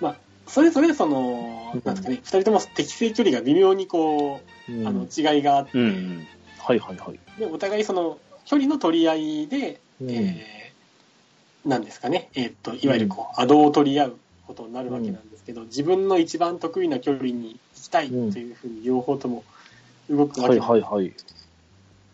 [0.00, 6.26] まあ、それぞれその、なんですかね、二人とも適正距離が微妙にこうあの、違いがあって、うん。
[6.58, 7.40] はいはいはい。
[7.40, 10.10] で、お互いその、距離の取り合いで、うん。
[10.10, 10.58] えー
[11.68, 14.16] なんですかね、えーっと、いわゆるこう、アドを取り合う
[14.48, 19.44] ことになるわけなんですけど、自分の一番得意な距離に行きたいというふうに両方とも
[20.08, 21.12] 動くわはいけなんですはいはい。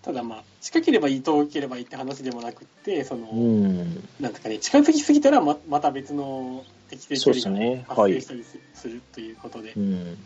[0.02, 3.76] ただまあ、近ければいい、遠ければいいって話でもなくって、その、うん。
[4.20, 10.18] なんですかね、近づきすぎたらままた別の適正距離が発生したりす,、するということで、うん。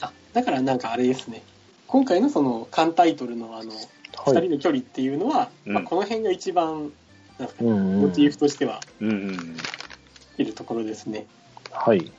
[0.00, 1.42] あ、だからなんかあれですね、
[1.86, 3.70] 今回のその、缶タイトルのあの、
[4.26, 4.48] 二はい。
[4.48, 6.92] 人の距離っていうのは、うんまあ、この辺が一番、
[7.38, 9.08] なんですかね、うんモチーフとしてはうん。
[9.08, 9.56] うん。
[10.38, 11.26] いるところですね。
[11.72, 12.10] はい。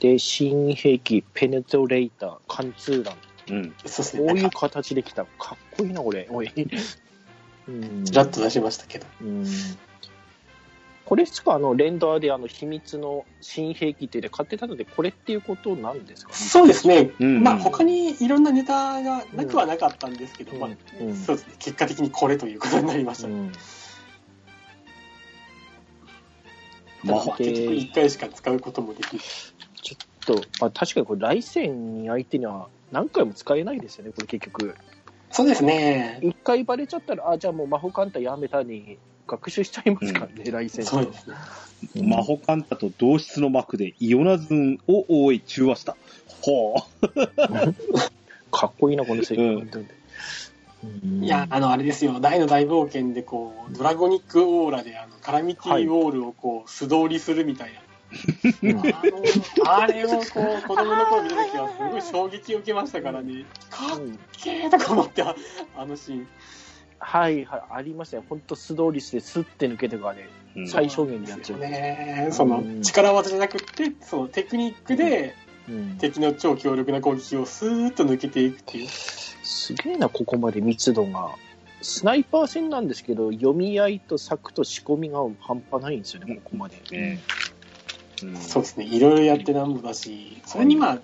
[0.00, 3.14] で、新兵器、ペネトレーター、貫通弾。
[3.50, 3.74] うん。
[3.86, 4.26] そうですね。
[4.28, 5.24] こういう形できた。
[5.24, 6.26] かっこいいな、これ。
[6.30, 6.50] おい。
[7.68, 9.06] う んちらっと出しましたけど。
[9.20, 9.46] うん
[11.06, 11.52] これしか？
[11.52, 16.30] あのレンダーであの秘密の新兵器ってで買ってたので、これっていうことなんですか？
[16.30, 16.34] ね。
[16.34, 17.10] そうですね。
[17.20, 21.54] うんまあ、他にいろんなネタがなくはなかったんですけど、うんまあ、うんそうですね。
[21.58, 23.34] 結果的にこれということになりましたね。
[23.34, 23.52] うん
[27.04, 29.22] まあただまあ、結局1回しか使うこともできる。
[29.82, 29.96] ちょ
[30.34, 34.74] っと、まあ、確かにこれ、来戦に相手には何回も使えないですよね、これ結局。
[35.30, 36.20] そうですね。
[36.22, 41.36] 一回バレちゃったら、あ、じゃあもう魔法カンタやめたに学習しちゃいますからね、来戦そうですね。
[41.36, 45.96] うん魔法カンタと同質の膜でイオナズンを覆い中和した。
[46.40, 46.76] ほ
[48.50, 49.48] かっこいいな、このセリフ。
[49.48, 49.88] うん
[51.20, 52.20] いや、あの、あれですよ。
[52.20, 57.80] 大の大冒険で、こう、ドラゴニックオーラで、あの、カラミティウォールをこう、素通りするみたいな。
[58.62, 58.82] うんあ
[59.64, 63.44] の、あれをこう、子供の頃見た時は、すごい衝撃を受けましたからね。
[63.70, 65.34] かっうんけーとか思って、あ
[65.76, 66.28] あのシーン。
[66.98, 68.24] はいはい、ありましたね。
[68.28, 70.66] 本当素通りして、スッて抜けてからね、う。
[70.68, 71.60] 最小限にやっちゃう。
[71.60, 75.34] ねそのうん、力技じゃなくって、そのテクニックで、
[75.68, 78.88] うん敵の超強力な攻撃をスーッと抜けていくっていう。
[78.88, 81.30] すげえな、ここまで密度が。
[81.80, 86.76] スナイパー戦なんですけど、読み合いと策と仕込みが半端ないんですよね、ここまで。
[86.90, 87.20] ね
[88.22, 88.84] うんそうですね。
[88.84, 90.98] いろいろやってなんぼだし、それにまあ、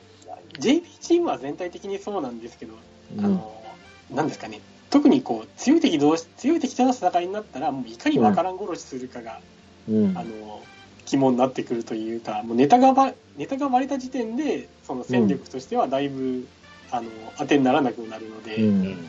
[0.59, 2.75] JP チームは全体的にそうなんですけど、
[3.17, 3.63] うんあの、
[4.11, 4.61] なんですかね。
[4.91, 9.41] 特にこう、強い敵同士、強い敵との戦いになったら、もういかにわからん殺しするかが、
[9.89, 10.63] うんあの、
[11.11, 16.47] 肝になってくるというか、もうネタがば、ネタが割れた時点で、その戦力としてはだいぶ、
[16.91, 19.09] あの、当てにならなくなるので、うん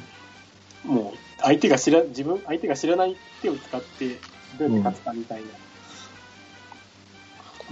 [0.83, 4.17] もう、相手が知ら、自分、相手が知らない手を使って、
[4.57, 5.47] どうやって勝つかみたいな、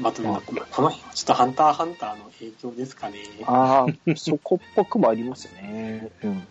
[0.03, 3.19] バトルになって、まあこの辺はちょっとハンターハンターの影響ですかね。
[3.45, 6.09] ああ、そこっぽくもありますね。
[6.23, 6.47] うん。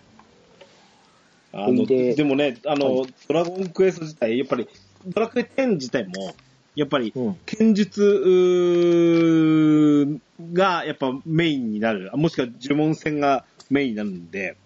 [1.52, 4.68] あのででもね、あの、はドラゴンクエスト自体、やっぱり、
[5.06, 6.34] ドラクエ10自体も、
[6.78, 7.36] やっぱり、うん。
[7.44, 7.90] 剣術
[10.52, 14.56] がやっぱメインになる、もしくは呪文戦がメインになるんで、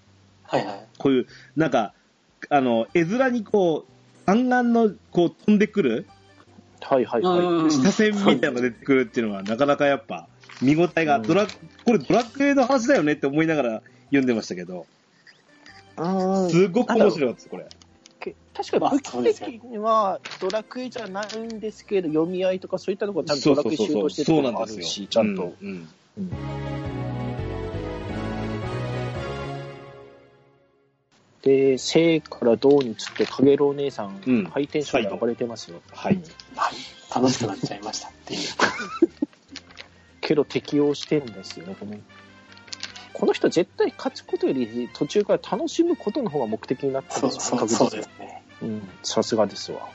[0.42, 0.86] はいはい。
[0.98, 1.94] こういう、なんか、
[2.50, 3.92] あの、絵面にこう、
[4.26, 6.06] 弾丸の、こう、飛んでくる、
[6.82, 7.38] はいはいはい。
[7.38, 10.28] うん下線みたいなのが出てくるっていうのは、なかなかやっぱ、
[10.60, 14.84] 見応えが、うんドラ、これドラクエの話だよねって思いながら読んでましたけど、
[15.96, 17.66] うんすごく面白かったです、これ。
[18.52, 25.54] け確かに武器的にはドラクエじゃないんですけど、読み合いとかそういったところちゃんとドラクエ修道してるところもあるし、ちゃんと。
[25.60, 25.88] うんうん
[26.18, 26.32] うん
[31.42, 35.80] で、生から銅につって、かげろう姉さん、うんハイテンションで暴れてますよ。
[35.90, 36.22] はいうん
[36.54, 36.74] はい。
[37.12, 38.40] 楽しくなっちゃいましたっていう。
[40.22, 41.96] けど適応してんですよね、この
[43.12, 48.41] この人絶対勝つことより途中から楽しむことの方が目的になってるんそうですよ、そう、そう確実にですね。
[48.62, 49.88] うん、さすがですわ。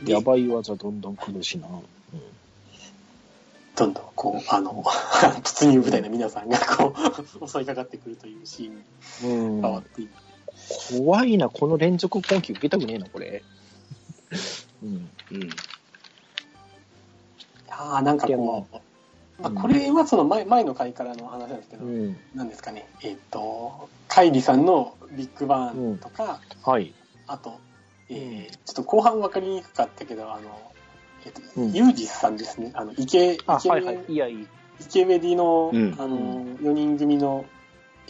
[0.00, 1.68] うん、でやばい技どんどん来るしな。
[3.78, 4.82] どんどんこう、あの、
[5.44, 6.92] 突入部隊の皆さんがこ
[7.42, 8.82] う、 襲いかかってくるというシーンに
[9.24, 10.10] うん変わっていく。
[11.00, 13.44] 怖いな、この連続攻撃受けたくねえな、これ。
[14.82, 15.08] うん。
[15.30, 15.42] うん。
[15.44, 15.48] い
[17.68, 18.80] やーなんかでこもう、ま
[19.42, 22.16] あ、これはその前前の回からの話なんですけど、うん。
[22.34, 26.92] なんですかね、えっ、と、カイリさんのビッグバーンとか、はい。
[27.26, 27.58] あと、
[28.08, 30.72] えーちょっと後半分かりにくかったけど、あの、
[31.24, 34.04] えっ、と、うんユージスさんですね、あの、イケ、イあ、ケはいはい。
[34.08, 34.46] いや、いい。
[34.80, 37.44] イケメディの、うんあの、4人組の、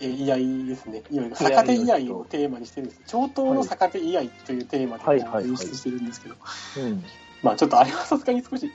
[0.00, 1.02] えー、居合ですね。
[1.10, 3.02] いわゆる逆手居合をテーマにしてるんです。
[3.06, 6.36] 超党の逆手居合というテーマで演出してるんですけど、
[6.78, 7.04] うん。
[7.42, 8.70] まあちょっとあれはさすがに少し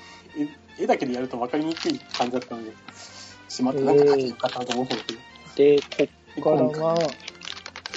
[0.79, 2.71] 絵絵だけでやると分かりにくい感じだったので、
[3.49, 7.07] しまってなんか書けよかったなと思ったんですけど、で、こっから今が回、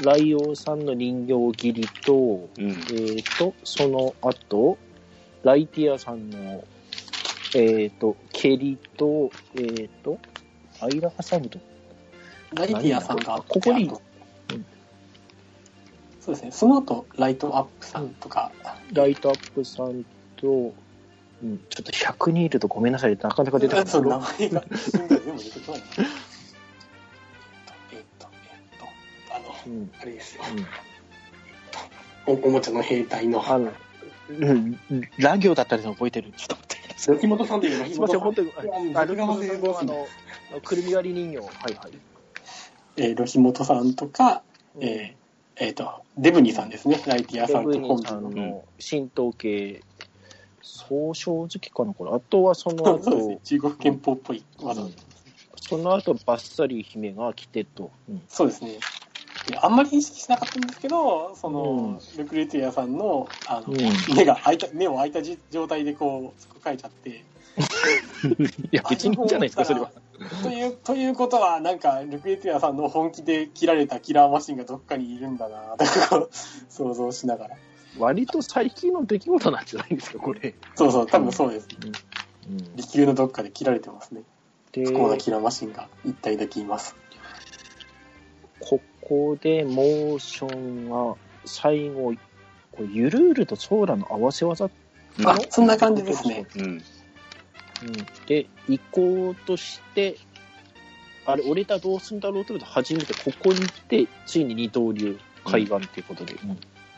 [0.05, 2.69] ライオンさんの人形切りと、うん。
[2.69, 4.79] えーと、その後、
[5.43, 6.65] ライティアさんの、
[7.55, 10.19] えーと、蹴りと、えーと、
[10.81, 11.59] 間挟むと、
[12.55, 13.91] ライティアさんがあってここに
[16.21, 18.51] そうですね、その後、ライトアップさんとか、
[18.93, 20.05] ライトアップさん
[20.37, 20.73] と、うん、
[21.43, 23.87] ちょっと100人いるとごめんなさい、なかなか出てこない。
[23.87, 25.21] そう、名前がで全部出
[25.51, 25.83] てこない。
[25.93, 26.05] えっ
[27.67, 28.87] と、えっと、えっと、
[29.35, 30.43] あの、うん、あれですよ。
[32.27, 32.35] うん。
[32.35, 33.73] おおもちゃの兵隊の、あの、
[34.31, 34.81] うん、
[35.19, 36.33] ラ行だったりの覚えてる？
[36.37, 36.79] ちょっと待っ
[37.21, 38.53] てくださんというのがすいません、本当に。
[38.57, 38.75] あの
[39.79, 40.07] あの、
[40.63, 41.39] くるみ割り人形。
[41.39, 41.93] はいはい。
[42.97, 44.43] えー、ロヒモトさんとか、
[44.81, 48.21] えーえーと、デブニさんですね、ライティアさんとコンビの。
[48.31, 49.83] の神道系、
[50.67, 52.11] 総称好きかな、これ。
[52.11, 54.95] あとはその後中国憲法っぽい技、うん
[55.69, 57.91] その後バッサリ姫が来てと。
[58.09, 58.79] うんそうですね。
[59.49, 67.25] であんまり意識しなかったんですけど、その、うんルクレティアさんの、あの、うん目が開いた、目を開いたじ状態でこう、そこ書いちゃって、 い
[68.71, 69.91] や、別にいいんじゃないですか、それは。
[70.43, 76.29] という、ということは、なんか、ルクレティアさんの本気で切られたキラーマシンがどっかにいるんだなとか、
[76.69, 77.57] 想像しながら。
[77.99, 80.55] 割と最近の出来事なんじゃないですか、これ。
[80.75, 81.69] そうそう、多分そうです。
[82.49, 84.23] うん、利休のどっかで切られてますね。
[84.73, 86.97] で、不幸なキラーマシンが一体だけいます。
[88.61, 92.15] ここでモーションが最後、
[92.73, 94.67] これゆるゆるとソーラの合わせ技、
[95.19, 96.47] うんあ、そんな感じですね。
[96.57, 96.63] うん。
[96.63, 96.83] うん、
[98.27, 100.17] で、行こうとして、
[101.25, 106.35] あれ、俺だどうすんだろうって初めてここに来て、ついに二刀流、海岸っていうことで。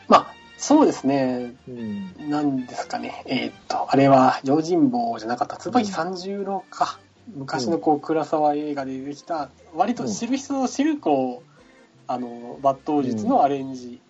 [0.07, 1.53] まあ、そうですね。
[1.67, 1.77] うん。
[1.77, 3.23] うんなんですかね。
[3.25, 6.99] えーっと、あれは、用心棒じゃなかった、椿三十郎か。
[7.33, 11.61] 昔のこう、倉沢映画で出てきた、割と知る人ぞ知る、こう、
[12.07, 14.01] あの、抜刀術のアレンジ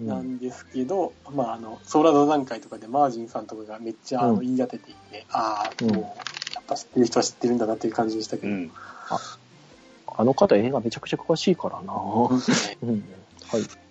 [0.00, 6.04] なんですけど、まあ、あの、ソーラ座談会とかでマージンさんとかがめっちゃあのうん言い当てていて、ああ、うんもう、
[6.54, 8.72] やっぱ知ってる人は知ってるんだなっていう感じでしたけど、うん。
[10.14, 11.92] あの方映画めちゃくちゃ詳しいからな。
[11.92, 13.04] ねうん。
[13.50, 13.81] はい。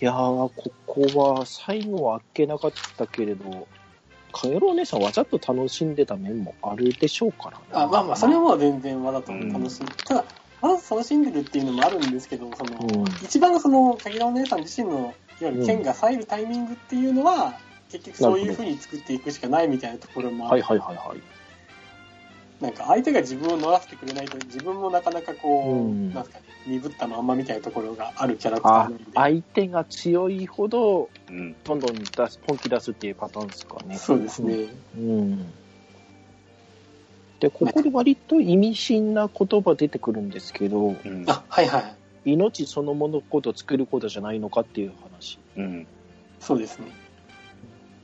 [0.00, 3.68] いやー、ここは最後はあっけなかったけれど、
[4.32, 7.84] かげろうお姉さんわざと楽しんでた面もあるでしょうからな。
[7.84, 10.24] あまあまあ、それはもう全然わざと楽しんで、ただ、
[10.62, 17.58] わざと楽しんでるっていうのもあるんですけど、その、うん一番その、かぎらお姉さん自身の、いわゆる剣が冴えるタイミングっていうのは、
[17.90, 20.62] 結局そういう風に作っていくしかないみたいなところもある。
[20.62, 21.39] はいはいはいはい。
[22.60, 29.04] なんか相手が自分を乗らせてくれないと、自分もなかなかこう、うんなんですかね、鈍ったまんまみたいなところがあるキャラクターなあんで。
[29.14, 31.56] 相手が強いほど、うん。
[31.64, 33.96] どんどん出す、本気出すっていうパターンですかね。
[33.96, 34.56] そうですね。
[34.96, 35.52] うん。
[37.40, 41.24] で、ここで割と意味深な言葉出てくるんですけど、うん。
[41.28, 42.32] あ、はいはい。
[42.32, 45.38] 命そのものこと作ることじゃないのかっていう話。
[45.56, 45.88] うん。
[46.38, 46.92] そうですね。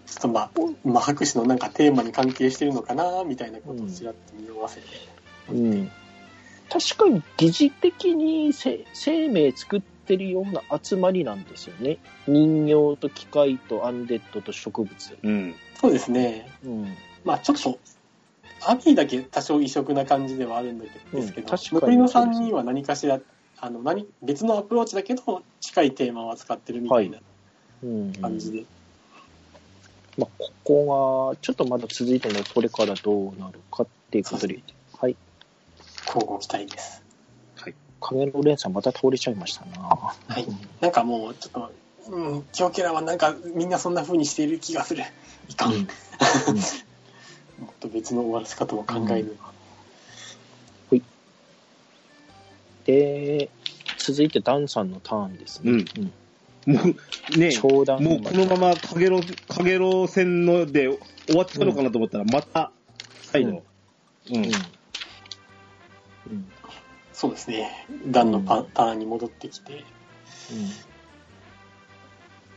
[0.07, 0.51] ちょっとまあ、
[0.85, 4.87] まあ、博士のなんかテーマに関係してるのかな、みたいなことをちらっと匂わせて。
[5.51, 5.91] うん。
[6.69, 11.99] 確かに疑似的にせ生命作ってるような集まりなんですよね。
[12.27, 15.19] 人形と機械とアンデッドと植物。
[15.23, 15.55] うん。
[15.81, 16.49] そうですね。
[16.65, 16.97] うん。
[17.25, 17.79] まあちょっと、
[18.67, 23.21] アミーだけ多少異色な感じではあるんだけど、うんですけど、残りの3人は何かしら、
[23.59, 27.19] あの、何、別のアプローチだけど、近いテーマを扱ってるみたいな
[27.83, 28.13] うん。
[28.15, 28.65] 感じで。
[30.19, 34.61] まあ、ここが、ちょっとまだ続いてるので、これからどうなるかっていうことで、
[34.99, 35.17] はい。
[36.07, 37.03] 交互期待です。
[38.01, 39.79] 影の連さんまた倒れちゃいましたな。
[39.89, 41.73] はいうんなんかもう、ちょっと、
[42.11, 45.03] うん、今日キャラはなんかみんなそんな風にしている気がする。
[45.49, 45.73] いかん。
[45.73, 45.89] うん
[47.59, 49.37] もっと別の終わらせ方も考える。
[52.85, 53.51] で、
[53.99, 55.73] 続いてダンさんのターンですね。
[55.73, 56.13] うん
[56.67, 59.23] もう、ねもうこのままかげろう、
[59.55, 60.89] かげろう戦ので
[61.27, 62.73] 終わっちゃうのかなと思ったら、また、
[63.23, 64.37] 再度、うん。
[64.37, 64.53] うん
[67.13, 67.87] そうですね。
[68.09, 69.85] ダンのパターンに戻ってきて。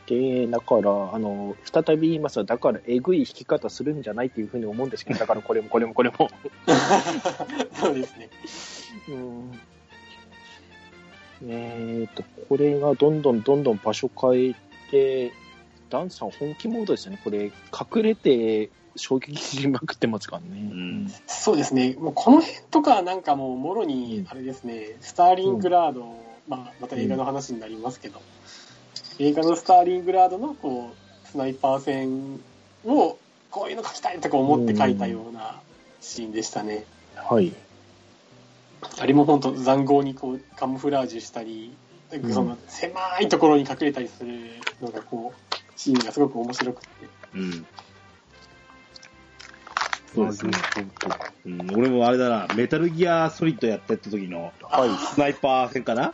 [0.08, 6.30] で、だから、あの、再び言いますが、だから、えぐい弾き方するんじゃないっていうふうに思うんですけど、だからこれもこれもこれも。
[7.80, 8.30] そうですね。
[9.08, 9.60] うん
[11.48, 14.56] えっと、これがどんどんどんどん場所変え
[14.92, 15.32] て、
[15.90, 17.20] ダンさん本気モードですよね。
[17.24, 20.62] これ、隠れて衝撃しまくってますからね。
[20.62, 21.96] んそうですね。
[21.98, 26.16] もうこの辺とかなんかもうもろに、あれですね、スターリングラード、
[26.48, 28.22] まあ、また映画の話になりますけど、
[29.20, 32.40] 映画のスターリングラードのこう、スナイパー戦
[32.86, 33.18] を、
[33.52, 35.60] こういうの描きたいとか思って描いたような
[36.02, 36.86] シーンでしたね。
[37.16, 37.52] はい。
[39.00, 41.76] あれも本当残壕にこうカムフラージュしたり、
[42.16, 46.88] んその狭いところに隠れたりするのがこう、シーンがすごく面白くて。
[47.36, 47.66] うん。
[50.16, 50.52] そうですね。
[51.46, 54.90] うん、俺もあれだな、メタルギアソリッドやってた時の、はい。
[55.14, 56.14] スナイパー戦かな？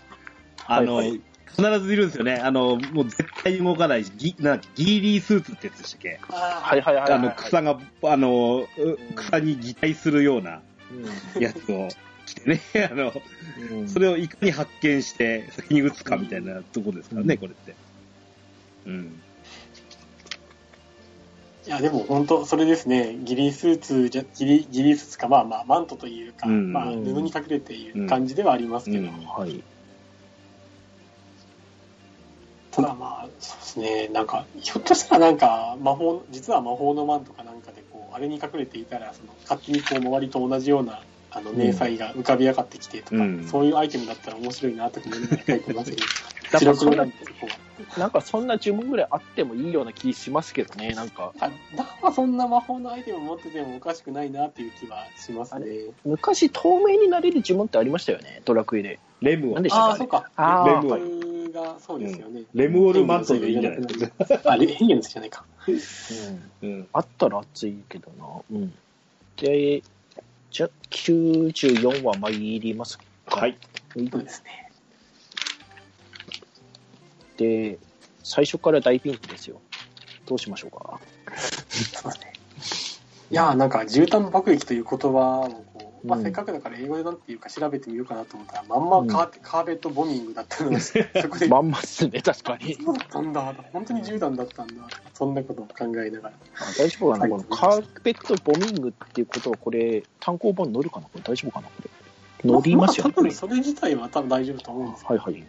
[0.67, 2.33] あの、はいはい必ずいるんですよね。
[2.33, 6.19] あの、もう絶対動かないし、ギなギーリースーツってやつでしたっけ？
[6.29, 7.13] あはいはいはいはい。
[7.13, 10.61] あの、草が、あの、う草に擬態するような
[11.39, 11.87] やつを
[12.25, 12.61] 着てね、
[12.91, 13.13] あの、
[13.57, 13.87] うん。
[13.87, 17.77] それをいかに発見して先に撃つかみたいなとこですからね、これって。
[18.85, 19.23] うん。
[21.67, 26.71] いや、でも本当、それですね、ギリースーツじゃ、ギリギリースーツか、まあまあ、マントというか、うん。
[26.71, 29.25] まあ、布に隠れている感じではありますけど、うん。
[29.25, 29.63] はい。
[32.69, 46.95] ただまあ、そうですね、なんか、ひょっとしたらなんか、魔法、実は魔法のマントかなんかで、こう、あれに隠れていたら、その、勝手にこう、周りと同じような、あの、迷彩が浮かび上がってきてとか、うんそういうアイテムだったら面白いなと か思いながら書いてますけど、
[47.97, 51.33] なん、かそんな呪文ぐらいあってもいいような気しますけどね、なんか。
[51.39, 55.65] あダンはそんな魔法のアイテム持っててもおかしくないなっていう気はしますね。
[56.05, 58.99] 昔透明になれる呪文ってありましたよね、ドラクエで。
[59.21, 60.29] レムを何で、したああ、そうか。
[60.65, 62.43] レムが、そうですよね。
[62.53, 63.81] レムオルマントでいいんじゃない？
[63.81, 64.51] ですか。
[64.51, 65.43] あ、レ変異のじゃないか。
[66.61, 66.69] うん。
[66.69, 66.87] うん。
[66.93, 68.25] あったら熱いけどな。
[68.51, 68.73] うん。
[69.37, 69.81] で、
[70.55, 72.31] じゃ、94話参
[72.61, 72.97] ります
[73.27, 73.41] か？
[73.41, 73.57] はい。
[73.93, 74.71] そうですね。
[77.35, 77.77] で、
[78.23, 79.59] 最初から大ピンチですよ。
[80.25, 80.97] どうしましょうか？
[81.67, 82.33] そうですね。
[83.31, 85.65] いやーなんか、絨毯爆撃という言葉を
[86.05, 90.99] まあ、うんせっかくだから英語でなんていうか調べてみようかなと思ったら、まんまカー,、カーベットボミングだったので、 そ
[91.29, 92.75] こで、まんまっすね、確かに。
[92.75, 94.73] そうだったんだ、本当に絨毯だったんだ、
[95.13, 96.35] そんなことを考えながら。
[96.59, 101.89] あ大丈夫かな、このカーペットボミングっていうことは、これ、単行本乗るかなこれ大丈夫かなこれ。
[102.49, 103.35] 乗りますよね、これ多分。
[103.35, 105.19] それ自体は多分大丈夫と思うんですけど。
[105.19, 105.45] はいはい。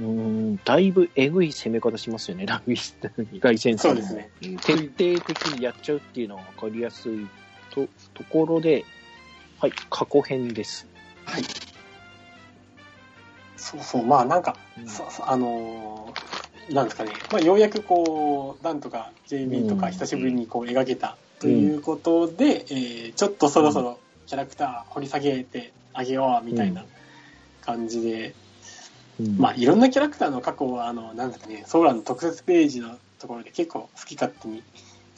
[0.00, 2.96] うーん、だいぶえぐい攻め方しますよね、ラビス
[3.38, 4.30] 外戦争そうですね。
[4.42, 7.26] うん徹底的にやっちゃうっていうのが分かりやすい
[7.70, 8.84] とところで、
[9.60, 10.86] はい、過去編です。
[11.24, 11.42] はい。
[13.56, 14.88] そうそう、まあなんか、うん。
[14.88, 16.40] そそあのー
[16.74, 26.84] なんですかね、まあ、ようやくこう、なんとか JB とか久しぶりにこう描けたということで、えーちょっとそろそろキャラクター掘り下げてあげようみたいな
[27.60, 28.34] 感じで、
[29.36, 34.62] まあいろんなキャラクターの過去は、あの、なんですかね、ソーランの特設ページのところで結構好き勝手に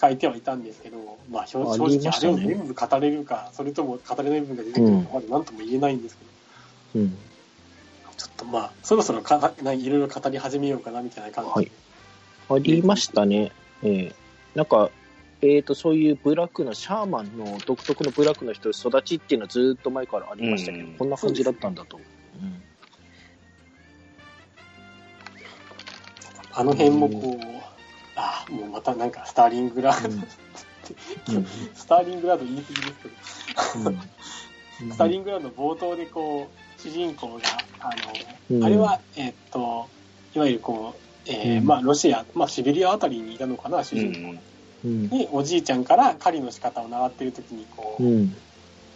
[0.02, 6.16] 書いてはいたんですけど、まあ正直あれを全部語れるか、それとも語れない部分が出てくるのかまだ何とも言えないんです
[6.92, 7.16] けど、うん、
[8.16, 11.50] ちょっとまあ、そろそろかないろいろ語り始めようかなみたいな感じ。
[11.50, 11.54] で。
[11.54, 11.70] はい。
[12.50, 13.52] ありましたね。
[13.82, 14.14] えー
[14.54, 14.90] なんか、
[15.40, 20.94] えっ、と、そういうブラックのシャーマンの独特のブラックの人の育ちっていうのはずっと前からありましたけど、うん。
[20.94, 21.98] こんな感じだったんだと。
[26.54, 27.61] あの辺もこう、
[28.22, 30.20] ああ、もうまたなんかスターリングラード、うん。
[31.36, 31.46] うん。
[31.74, 34.92] スターリングラード言い過ぎですけど、うん。
[34.92, 37.42] スターリングラードの冒頭でこう、主人公が、
[37.80, 38.64] あの、うん。
[38.64, 39.90] あれは、えっと、
[40.34, 41.66] いわゆるこう、えーうん。
[41.66, 44.18] まあ、ロシア、まあ、シベリアあたりにいたのかな、主う人公。
[44.18, 44.42] ん。
[44.84, 45.08] うん。
[45.08, 48.36] に、おじいちゃんから狩りの仕方を習ってる時に、こう、うん。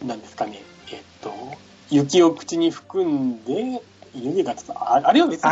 [0.04, 1.52] なんですかね、えっと、
[1.88, 5.50] 雪を口に含んで、湯気がつああれは別に、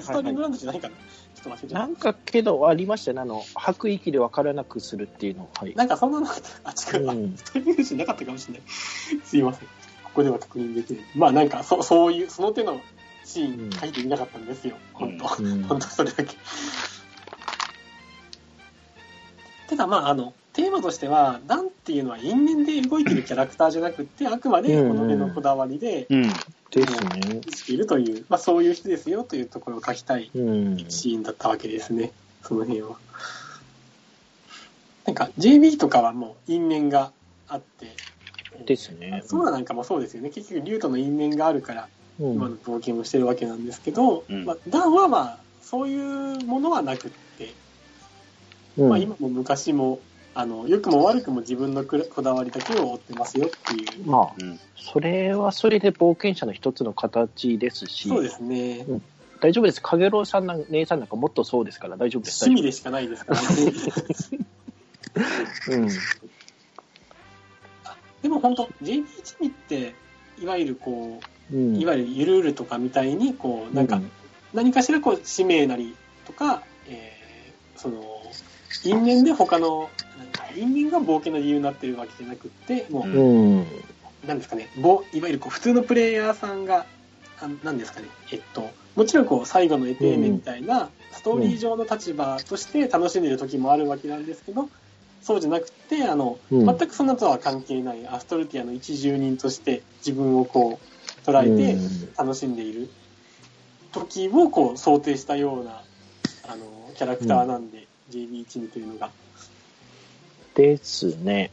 [0.00, 0.96] スターリングランドじゃないかな。
[1.42, 5.50] と忘れちゃっなんかけどありましたね、あの、吐く息で分からなくするっていうの。
[5.54, 5.78] はいた。。
[5.78, 8.62] なんかそんなのあった、あ、違う、あうんスターリングなかったかもしれない。
[9.24, 9.68] すいません。
[10.04, 11.04] ここでは確認できない。
[11.14, 12.80] まあなんか、そそういう、その手の
[13.24, 14.76] シーン書いてみなかったんですよ。
[14.92, 16.36] 本当、うん本当それだけ。
[19.68, 26.22] ただまあ、あの、テーマとしては、ダンっていうのは因縁で動いてるキャラクターじゃなくって、あくまでこの目のこだわりでうん。
[26.22, 27.40] ですね。
[27.44, 30.84] 生きているという、まあそういう人ですよというところを書きたいうん。
[30.88, 32.96] シーンだったわけですね、その辺は。
[35.06, 37.12] なんか JB とかはもう因縁が
[37.48, 37.96] あって、
[38.64, 39.22] ですね。
[39.26, 40.30] ソーラなんかもそうですよね。
[40.30, 41.92] 結局、リュウとの因縁があるから、うん
[42.34, 47.52] 今の冒険をしてるわけなんですけど、うんまあ、ダンはまあ、そういうものはなくって、
[48.76, 49.98] うんまあ、今も昔も、
[50.34, 54.06] あの、良くも悪くも自分のこだわりだけを追ってますよっていう。
[54.06, 54.58] まあ、うん。
[54.76, 58.86] それはそれで冒険者の一つの形ですし、そうですね。
[59.40, 59.82] 大丈夫です。
[59.82, 62.44] かげろうさんなん、姉さんなんかもっとそうですから大丈夫です。
[62.44, 63.46] 趣味でしかないですからね。
[65.68, 65.88] うん。
[68.22, 69.94] でも本当、JB 一味って、
[70.40, 71.20] いわゆるこ
[71.52, 71.76] うん。
[71.76, 74.02] う、いわゆるゆるゆるとかみたいに、こう、なんかう、
[74.54, 78.11] 何かしらこう、使命なりとか、えーその、
[78.84, 79.90] 因縁で他の、
[80.56, 83.66] 因縁が冒険の理由になってるわけじゃなくって、もう、うん。
[84.26, 86.86] なんですかね、ぼいわゆるこう普通のプレイヤーさんが、
[87.40, 94.68] あなんですかね、えっと、もちろんこう最後のエテーメみたいな、ストーリー上の立場として楽しんでる時もあるわけなんですけど、
[95.22, 101.78] そうじゃなくて、あの、うん全くそんなとは関係ないアストルティアの一住人として自分をこう捉えて
[102.16, 102.90] 楽しんでいる
[103.92, 105.82] 時をこう想定したような、
[106.48, 107.81] あの、キャラクターなんで、
[108.12, 109.10] JB12 というのが。
[110.54, 111.50] ですね。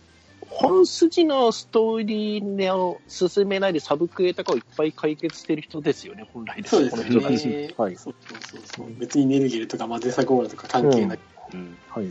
[0.49, 7.47] 本筋のストーリーを進めないでサブクエとかをいっぱい解決してる人ですよね、本来ですそうですこの人たち。
[7.47, 7.73] ね。
[7.77, 7.95] はい。
[7.95, 8.99] そうそうそうそう。
[8.99, 11.19] 別にネルゲルとかマゼサゴーラとか関係なく。
[11.53, 11.77] うん。
[11.89, 12.05] はい。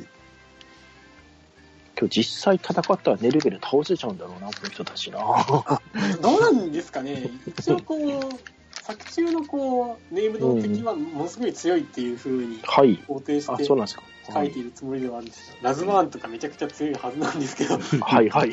[1.98, 5.18] 今日実際戦ったらネルベル倒せちゃうんだろうな、この人たちな。
[6.22, 12.96] どうなんですかね、一応こう、作中のこう、ネームの敵はものすごい強いっていう風にはい。
[13.08, 14.02] 肯定しあ、てそうなんですか。
[14.32, 15.56] 書いているつもりではあるんですよ。
[15.62, 18.50] ラズワーンとかめちゃくちゃ強いはずなんですけど、いはい、は い。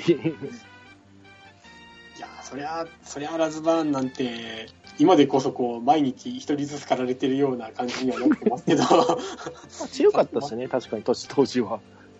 [2.20, 4.68] やー、そりゃ、そりゃラズバーンなんて、
[4.98, 8.84] 今でこそこう、毎日一人ずつ狩られてるような感じにはなってますけど、
[9.92, 11.14] 強かったですね、確かに、当
[11.46, 11.80] 時は。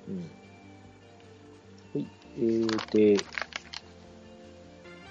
[0.10, 0.18] うん。
[1.94, 2.08] はい。
[2.38, 3.24] えー、で、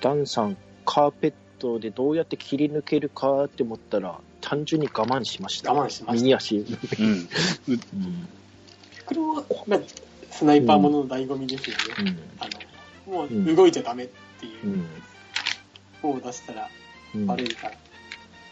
[0.00, 1.34] ダンさん、カーペッ
[1.64, 5.72] トでどうやって切り抜けるかって思ったら、単純に我慢しました。
[5.72, 6.58] 我慢しました右足。
[6.58, 6.66] うん。
[7.68, 8.28] うん。
[9.06, 9.80] これは、まあ、
[10.30, 11.84] スナイパーものの醍醐味ですよね。
[11.98, 12.18] うん。
[12.38, 12.48] あ
[13.08, 14.08] の、もう動いちゃダメっ
[14.38, 14.86] ていうう、ん。
[16.02, 16.68] 方を出したら
[17.14, 17.74] うんバレるから、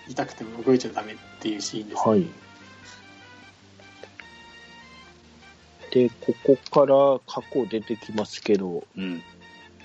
[0.08, 2.08] 痛くても動いちゃダメっていうシーンです。
[2.08, 2.26] はい。
[5.90, 9.18] で、ここから過去出てきますけど、うん。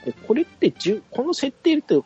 [0.05, 2.01] でこれって銃、この設定って、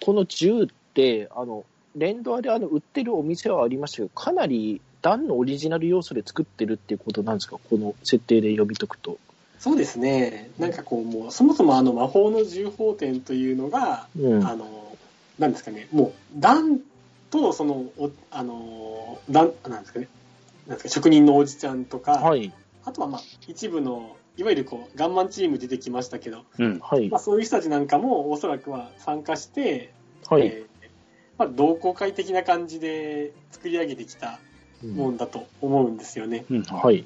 [0.00, 1.64] この銃って、あの、
[1.96, 9.18] 連ドアであの売ってるお店はありましたけど、かなりダンのオリジナル要素で作ってるっていうことなんですか、この設定で読み解くと。
[9.58, 10.50] そうですね。
[10.58, 14.46] なんかこう、もう、そもそもあの魔法の銃砲店というのが、うん。
[14.46, 14.96] あの、
[15.38, 16.80] なんですかね、もう、ダン
[17.30, 20.08] と、その、おあの、ダン、なんですかね、
[20.66, 22.52] なんですか、職人のおじちゃんとか、はい。
[22.84, 26.80] あとはまあ、一部の、いわゆるこう、ガンマンチーム出てきましたけど、うん。
[26.80, 27.20] はいまあ、。
[27.20, 29.92] そういう人たちなんかも、おそらくは参加して、
[30.28, 30.46] はい。
[30.46, 30.72] えー
[31.38, 34.38] まあ、同好会的な感じで作り上げてきた
[34.82, 36.44] もんだと思うんですよね。
[36.50, 36.62] うん。
[36.62, 37.04] はい。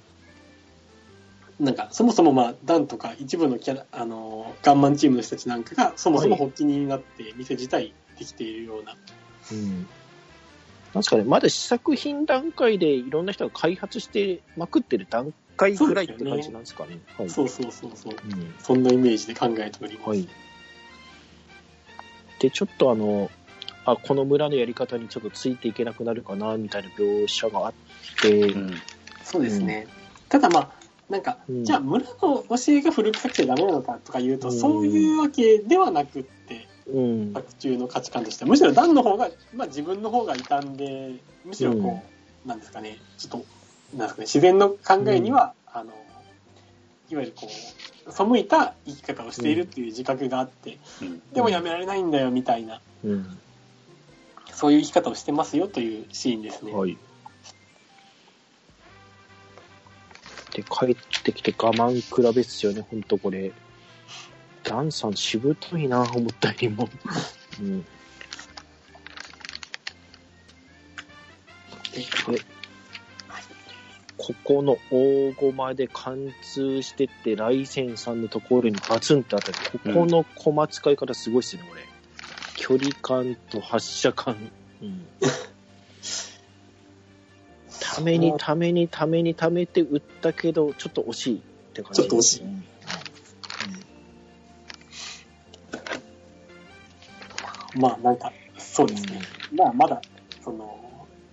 [1.58, 8.96] なんか、そもそもまあ、ダンとか一部のキャラ、あのーガンマンチームの人たちなんかが、そもそも発起人になって、店自体できているような。
[9.52, 9.86] うん。
[10.96, 16.98] なんですかね、まだ試作品段階でいろんな人が開発してまくってる段階ぐらいって感じなんですかね。
[17.18, 17.30] はい。
[17.30, 18.14] そうそうそうそう。
[18.14, 20.08] うんそんなイメージで考えております。
[20.10, 20.28] はい。
[22.38, 23.30] で、ちょっとあの、
[23.84, 27.74] あ、この村のやり方にちょっとついていけなくなるかな、みたいな描写があっ
[28.20, 28.76] て、うん。
[29.22, 29.86] そうですね。
[30.28, 30.72] ただまあ、
[31.08, 37.32] なんか、うんじゃあ村の教えが古臭くてダメなのかとか言うと、うんそういうわけではなくって、うん。
[37.34, 42.02] 作中の価値観としては、むしろダンの方が、まあ自分の方が傷んで、むしろこ
[42.44, 43.46] う、なんですかね、ちょっと、
[43.94, 45.92] なんですかね、自然の考えには、あの、
[47.10, 51.22] いわゆるこう、背いた生き方をしているっていう自覚があって、うん。
[51.32, 53.38] でもやめられないんだよみたいな、うん。
[54.52, 56.72] そういう生き方をしてますよというシーンですね。
[56.72, 56.96] はい。
[60.52, 63.52] で、帰ってきて我慢比べっすよね、ほんとこれ。
[64.64, 66.88] ダンさんしぶといな、思ったよりも。
[67.60, 67.82] うん。
[71.96, 72.32] でこ
[74.18, 79.54] この大駒で貫通してって、ライセンさんのところにバツンって当たる。
[79.72, 81.82] ここの駒使い方すごいっすね、これ。
[82.56, 84.36] 距離感と発射感。
[84.82, 85.06] うん。
[87.78, 91.40] ためにためにためにためて打ったけど、ちょっと惜しいっ
[91.74, 92.64] て感じ、ちょっと惜しいうん
[97.76, 99.20] まあなんか、そうですね。
[99.54, 100.00] まあまだ、
[100.42, 100.78] その、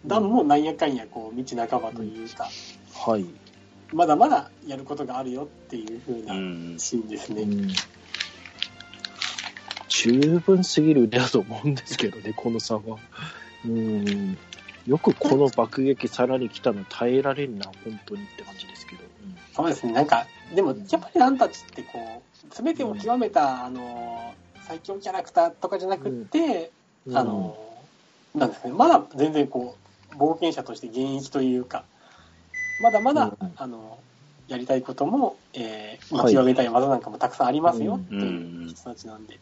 [0.05, 2.49] ダンもなんやかんやこう、道半ばというか、
[3.05, 3.25] はい。
[3.93, 6.25] まだまだやることがあるよっていう風う。
[6.25, 7.41] なんシーンですね。
[7.43, 7.67] うん
[9.95, 12.81] 十分すぎる腕だと思うんですけどね、 この差は。
[13.65, 14.37] うん。
[14.87, 19.03] よくこの爆撃さらに来たの耐えられんな、本当にって感じですけど。
[19.55, 24.33] そうですね、なんか、でもやっぱりあんたちってこう、すべてを極めた、あの、
[24.63, 26.71] 最強キャラクターとかじゃなくって、
[27.05, 27.55] うんあの、
[28.33, 29.77] なんですかね、まだ全然こ
[30.11, 31.85] う、冒険者として現役というか、
[32.79, 33.53] まだまだ、うん。
[33.55, 33.99] あの、
[34.47, 36.33] やりたいことも、えー、はい。
[36.33, 37.95] 極めたい技なんかもたくさんありますよ。
[37.95, 38.21] ってうん。
[38.21, 39.39] いう人たちなんで。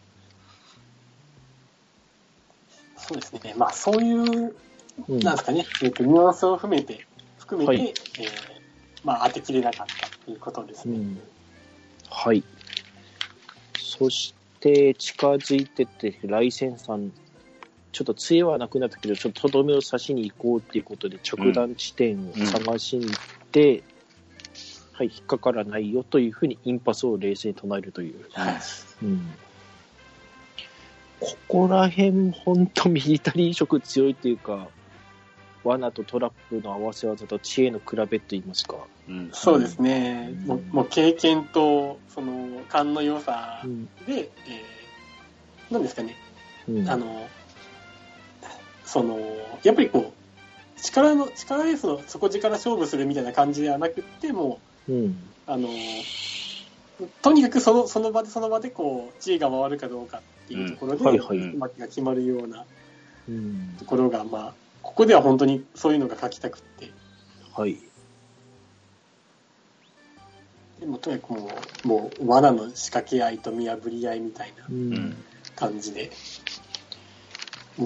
[2.97, 4.55] そうですね、まあそういう、
[5.09, 5.19] うん。
[5.19, 7.05] なんですかね、えっと、ニュアンスを含めて、
[7.39, 7.89] 含めて、はい。
[7.89, 8.61] えー
[9.03, 10.97] まあ当てきれなかったということですね。
[10.97, 11.21] うん。
[12.09, 12.43] はい。
[13.77, 17.11] そして、近づいてって、ライセンさん、
[17.91, 23.15] ちょっと杖はなくなったけど、ちょっととどめを刺しに行こうっていうことで、着弾地点を探しに行っ
[23.51, 23.83] て、
[24.93, 28.25] はい、引っかからないよというふうにインパスを冷静に唱えるという。
[28.33, 28.55] はい
[29.03, 29.31] うん。
[31.19, 34.69] ここら辺、本当ミリタリー色強いっていうか、
[35.63, 38.77] 罠とトラップの合わせ技と知恵の比べと言いますか。
[39.07, 39.29] うん。
[39.31, 43.85] そうですね、うんもうもう経験と、その、勘の良さうん。
[44.07, 46.15] で、えー、なんですかね、
[46.67, 46.89] うん。
[46.89, 47.27] あの、
[48.91, 49.17] その、
[49.63, 55.05] やっぱりこう、力の、力でその底力勝負するみたいな感じではなくって、もうん。
[55.05, 55.11] う、
[55.47, 55.69] あの、
[57.21, 62.65] とにかくそのその場でその場でこう、知恵が回るかどうかっていうところで、うまくが決まるような
[63.29, 63.77] うん。
[63.79, 66.91] ところが、まあ、ここでは本当にそういうのが書きたくって、
[67.55, 67.77] はい。
[70.81, 71.49] でもとにかくも
[71.85, 75.15] う、もう、罠の仕掛け合いと見破り合いみたいなうん。
[75.55, 76.11] 感じで、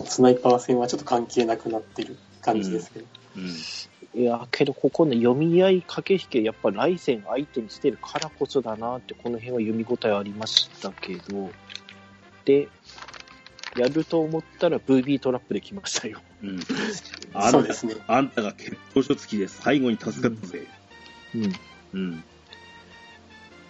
[0.06, 3.06] スナイパー戦はちょっと関係なくなってる感じですけど。
[3.38, 4.22] うん。
[4.22, 11.50] いや、けどここの読み合い駆け引き、やっぱ来戦相手にしてるからこそだなって、この辺は読み応えありましたけど、
[12.46, 12.70] で、
[13.76, 16.22] やると思ったらブービートラップで来ましたよ。
[16.42, 16.60] うん。
[17.34, 17.96] あそうですね。
[18.08, 20.66] あんたが決闘書付きで最後に助かったぜ。
[21.36, 21.54] うん。
[21.94, 22.24] うん。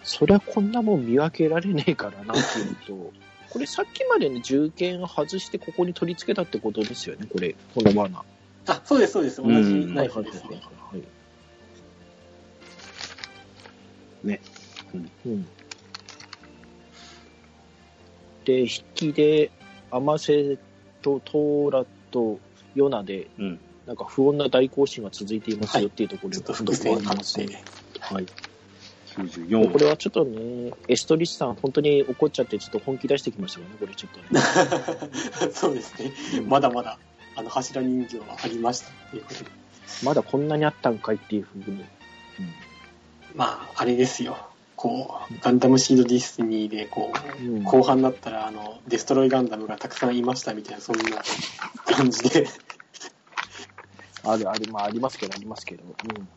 [0.04, 3.12] そりゃこんなもん見分けられねえからなっていうと、
[3.56, 8.22] これさっきまでの銃剣外してここに取り付けたってことですよね、これ、この罠。
[8.68, 9.42] あ、そうです、そうです。
[9.42, 10.62] 同じうんナイフですね。
[10.92, 11.04] はい。
[14.28, 14.42] ね。
[14.94, 14.98] う
[15.30, 15.48] ん。
[18.44, 19.50] で、引きで、
[19.90, 20.58] アマセ
[21.02, 22.42] とトーラと
[22.76, 23.58] ヨナで、うん。
[23.88, 27.64] なんか不穏な大行進が続いていますよっていうところで、ちょっと伏線あって、
[28.02, 28.26] はい。
[29.18, 34.42] 94これはちょっとね、エストリスさん、本当に怒っちゃって、ちょっと本気出してきましたよね、これちょっとね。
[35.54, 36.12] そうですね。
[36.48, 36.98] まだまだ、
[37.36, 39.50] あの、柱人形はありましたっていうことで。
[40.04, 41.86] まだこんなにあったんかいっていうふうに。
[43.36, 44.38] まあ、あれですよ。
[44.76, 51.04] こう、ガンダムシードディスニーで、こう、うん後半になったら、あの、デストロイガンダムがたくさんいましたみたいな、そんな
[51.86, 52.48] 感じで。
[54.24, 55.84] あるある、まあありますけど、ありますけど。
[55.84, 56.28] うん。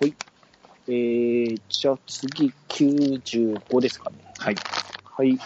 [0.00, 0.14] ほい。
[0.88, 4.16] えー、じゃあ次、95ですかね。
[4.38, 4.56] はい。
[5.04, 5.38] はい。
[5.38, 5.44] と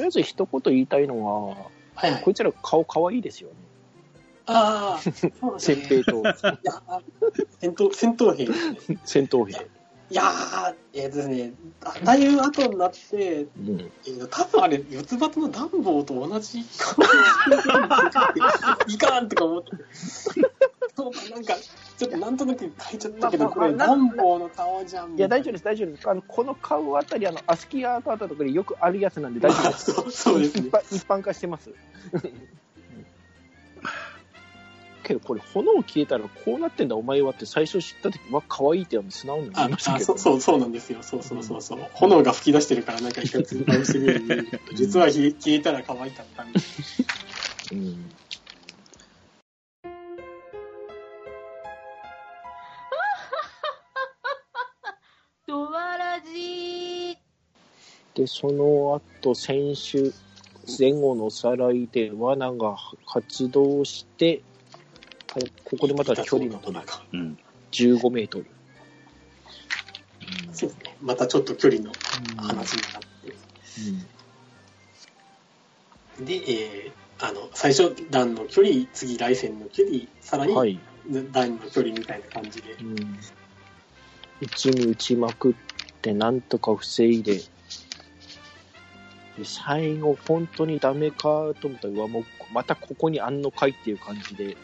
[0.00, 1.56] りあえず一言言いたいのは、
[1.94, 2.30] はいはいこ。
[2.30, 3.54] いつら顔可愛いですよね。
[4.46, 5.10] ああ、 そ
[5.50, 5.86] うです戦ね。
[5.88, 6.34] 兵といや、
[6.88, 7.00] あ
[7.60, 8.46] 戦闘、戦闘兵。
[9.04, 9.66] 戦闘兵。
[10.08, 13.90] いやー、えっ、とですね、だだいぶ後になって、うん。
[14.06, 17.04] えー、多分あれ、四つ葉のダンボーと同じ顔
[18.86, 19.70] いかんとか思って。
[20.96, 21.54] そうか、なんか、
[21.98, 25.16] ちょっとなんとなく書いちゃったけど、これ、まあまあダンボーの顔じゃん。
[25.16, 26.08] いや、大丈夫です、大丈夫です。
[26.08, 29.90] あの、この顔あたり、あの、アスキーアートあたりとかでよくあるやつなんで大丈夫です。
[29.92, 30.72] そうそうですね一。
[30.72, 31.70] 般一般化してます。
[35.06, 41.02] けどこれ炎消えたらこうなってんだお前はって最初知った時わ可愛いって素直に思いあましたけど、あそうそうそうなんですよ。
[41.02, 41.78] そうそうそうそう。
[41.92, 44.42] 炎が吹き出してるから、なんか一つ直してみる。
[44.42, 48.10] に、実は消えたら可愛かったみたいうん。
[55.46, 57.16] ドワラジー。
[58.14, 60.12] でその後先週
[60.78, 64.42] 前後のおさらいで罠が発動してはい
[65.64, 67.04] ここでまた距離の取りか。
[67.12, 67.38] うん。
[67.72, 68.46] 15メートル、
[70.52, 70.96] そうですね。
[71.02, 71.92] またちょっと距離の
[72.36, 73.02] 話になっ
[76.18, 76.24] て。
[76.24, 80.80] で、えー、あの、最初、段の距離、次、来線の距離、さらに、うんはい、
[81.32, 82.72] 段の距離みたいな感じで。
[82.80, 83.18] うん、
[84.40, 85.54] 打ちに打ちまくっ
[86.00, 87.40] てなんとか防いで
[89.36, 94.56] で最後、本当にダメかと思ったら、うわ、もう、またここにあんのかいっていう感じで、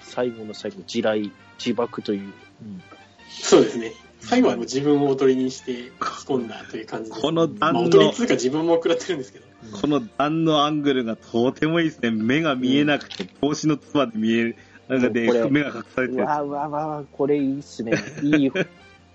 [0.00, 2.20] 最後の最後、地雷、自爆という。
[2.20, 2.82] うん
[3.30, 3.92] そうですね。
[4.20, 5.90] 最後はもう自分をおとりにして引き
[6.26, 7.22] 込んだという感じです。
[7.22, 9.46] この段まあ、の、おとりっつうか自分も食らってるんですけど。
[9.80, 12.10] この段のアングルがとてもいいですね。
[12.10, 14.56] 目が見えなくて、帽子のつばで見える。
[14.88, 16.22] なんかで、目が隠されてる。
[16.22, 17.92] うわうわうわこれいいっすね。
[18.22, 18.52] いい、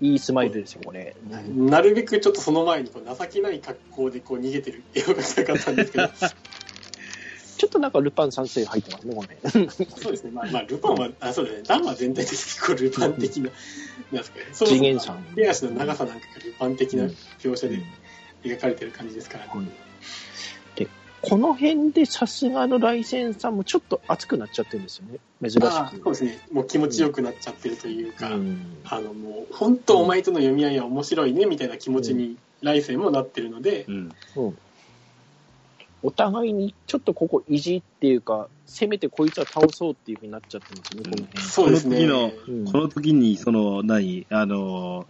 [0.00, 1.14] いいスマイルですよ、これ。
[1.54, 6.08] なるべくちょっとその前にこう情けない格好でこう逃げてる絵を描きたかったんですけど、
[7.56, 9.68] ちょっとなんかルパン三世入ってますね。
[9.96, 10.30] そうですね。
[10.30, 11.62] まあ、まあ、ルパンは、あ、そうですね。
[11.66, 13.52] ダンは全体的にこうルパン的な、なん
[14.12, 14.44] ですかね。
[14.52, 17.04] そう次元さん手足の長さなんかがルパン的な
[17.38, 17.80] 描写で
[18.44, 19.70] 描かれてる感じですから、うん
[21.22, 25.18] この辺でさすがのライセンさんもちょっと熱くなっちゃってるんですよね。
[25.42, 25.64] 珍しく。
[25.64, 26.38] まあ、そうですね。
[26.52, 34.12] もう気持ちよくなっちゃってるというか、うんあの、もう、本当お前との読み合いは面白いね、みたいな気持ちに、来世もなってるのでう、ん。
[36.06, 41.42] うんお互いにちょっとここ意地っていうか、せめてこいつは倒そうっていうふうになっちゃってますね、この辺。
[41.42, 41.98] そうですね。
[41.98, 45.06] このうんこの時に、その、何、あのー、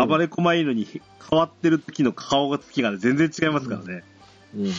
[0.00, 0.86] うん暴れ駒犬に
[1.30, 4.04] 変わってる時の顔がつきが全然違いますからね。
[4.54, 4.72] うん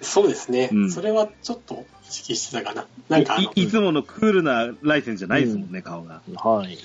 [0.00, 2.86] そうですね、うんそれはちょっと意識してたかな。
[3.08, 6.22] なんかあのいいつものクールなライセンじゃないですもんね、顔が。
[6.36, 6.78] はい。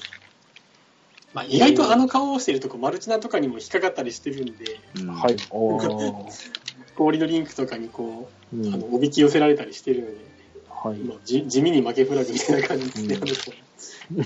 [1.34, 5.36] まあ、意外とあの顔をしてるとこ、マルチナとかにも引っかかったりしてるんで、うんはい。
[6.96, 10.18] 氷のリンクとかにこう、うんあのおびき寄せられたりしてるので、
[10.70, 11.00] はい。
[11.00, 13.64] もうじ地味に負けフラグみたいな感じですね、
[14.16, 14.26] う ん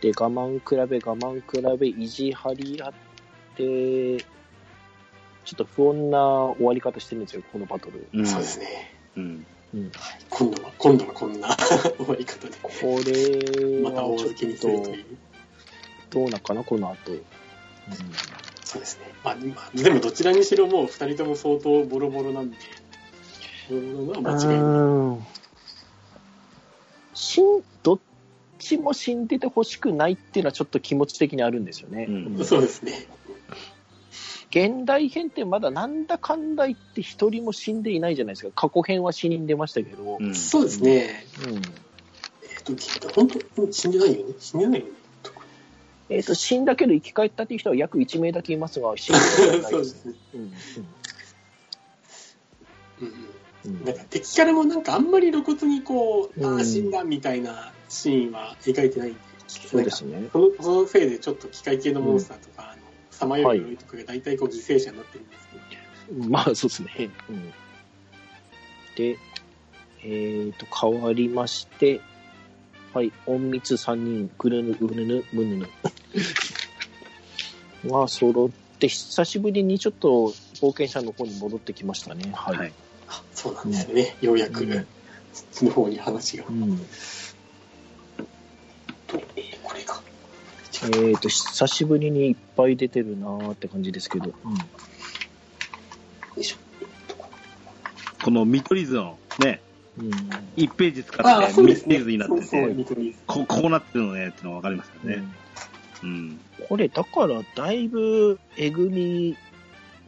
[0.00, 2.92] で、我慢比べ、我慢比べ、意地張り合っ
[3.56, 6.18] て、ちょっと不穏な
[6.56, 8.06] 終わり方してるんですよ、このバトル。
[8.12, 8.92] うんそうですね。
[9.16, 9.46] うん。
[9.72, 9.92] うん、
[10.28, 12.70] 今度は、今度はこんな終わり方で、こ
[13.06, 15.04] れまた大はちょ付けにするっとという。
[16.10, 17.12] どうなんかな、この後。
[17.12, 17.20] うん
[18.70, 19.12] そうですね。
[19.24, 22.56] まあ、まあでもどちらにしろもう二人とも相当ボロボロなんで、
[23.68, 24.58] ボロボロなのは間違いない。
[24.58, 24.62] う
[25.14, 25.26] ん
[27.14, 27.98] 死ん、どっ
[28.60, 32.06] ちも死んでてほしくないっていうのはちょっと気持ち的にあるんですよね。
[32.08, 33.08] うんうんそうですね。
[34.50, 38.68] 現代編ってまだなんだかんだ言って一人も死んでいないじゃないですか。
[38.68, 40.18] 過去編は死人出ましたけど。
[40.20, 41.26] うんそうですね。
[41.44, 41.60] うんえっ、
[42.62, 44.34] と、聞いた、本当死んでないよね。
[44.38, 44.92] 死んでないよね。
[46.10, 49.84] えっ、と、死んだけど生き返ったっていう人は約1名だけいますが、死んではない で。
[49.84, 50.14] すすね。
[50.34, 50.48] うんうん
[53.00, 53.30] うん
[53.64, 53.84] うん。
[53.84, 60.28] なんか敵からもなんかあんまり露骨にこう、あうんあ、死んだみたいなシーンは描いてないんで、そうですね。
[60.32, 65.48] そのそのせいでちょっと機械系のモンスターとか、あのさまよい鎧とかが大体こう犠牲者になってるんです
[66.08, 67.10] けど、まあ、そうですね。
[67.28, 67.52] うん、
[68.96, 69.16] で、
[70.02, 72.00] えっ、と、変わりまして、
[72.92, 75.68] はい、隠密3人、ぐるぬ、うぬぬ、むぬぬ。
[77.86, 82.32] が揃って、久しぶりにちょっと冒険者の方に戻ってきましたね。
[82.34, 82.56] はい。
[82.56, 82.72] はい。
[83.06, 84.86] あそうなんですよね、ようやく、うん
[85.32, 86.44] そっちの方に話が。
[86.48, 86.78] うん
[89.06, 89.18] と
[89.62, 90.00] これが。
[90.98, 94.26] えっ、と、久しぶりにいっぱい出てるなーって感じですけど。
[94.26, 94.34] よ
[96.36, 96.56] いしょ。
[98.24, 99.60] この見取り図のね、
[99.98, 100.06] うん。
[100.06, 101.96] うん1ページ使って見そうですね。
[101.96, 105.24] 取り図になってて、見取り図ここうなってるのねってのがわかりますよね。
[106.02, 106.40] うん。
[106.68, 109.36] これ、だから、だいぶ、えぐみ、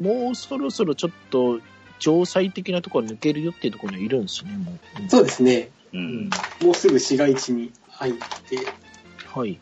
[0.01, 1.61] もうそろそろちょっと、
[1.99, 5.09] 城塞的なところ抜けるよっていうところにいるんですね、もう。
[5.09, 5.71] そうですね。
[5.93, 6.31] ううんん。
[6.63, 8.15] もうすぐ市街地に入っ
[8.49, 8.63] て、よ
[9.35, 9.61] はい。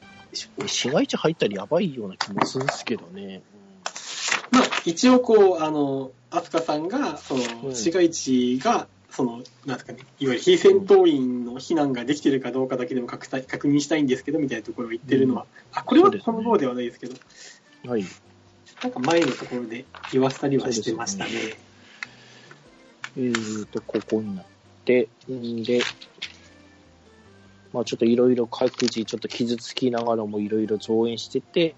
[0.66, 3.42] 市街地入ったらやばいような気もするんですけどね。
[4.52, 17.14] まあ、一応こう、あの、飛鳥さんが、そうんの、市街地が、その、なんですかね、いわゆる非戦闘員の避難ができてるかどうかだけでも確認確認したいんですけど、みたいなところを言ってるのは、あ、これはこの号ではないですけど、
[17.88, 18.04] はい。
[18.82, 21.30] なんか前のところで言わせたりはしてましたね。
[23.16, 24.44] えーと、ここになっ
[24.84, 25.80] て、んで、
[27.72, 31.74] まあちょっといろいろ各自ちょっと傷つきながらもいろいろ増援してて、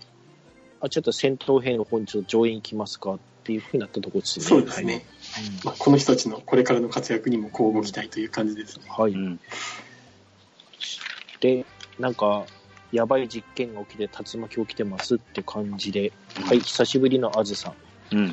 [0.81, 4.45] あ、ちょっと戦闘兵の方にちょっと増援行きますかっていうふうになったところですね。
[4.45, 5.05] そうですね。
[5.65, 8.85] まあ、この人たちのこれからの活躍にも交互期待という感じですね。
[8.89, 9.15] はい。
[11.41, 11.67] で、
[11.99, 12.47] なんか、
[12.93, 16.13] やばい実験が起きて竜巻起きてますって感じで、
[16.45, 17.71] はい、久しぶりのあずさ
[18.13, 18.17] ん。
[18.17, 18.21] うん。
[18.21, 18.33] うん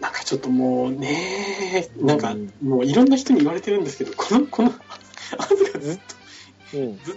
[0.00, 4.72] なんかちょっともうね、なんかうんもういろんな人に言われてるんですけど、この、この、
[5.38, 6.00] アズがずっ
[6.72, 6.98] と、うん。
[6.98, 7.14] ずっ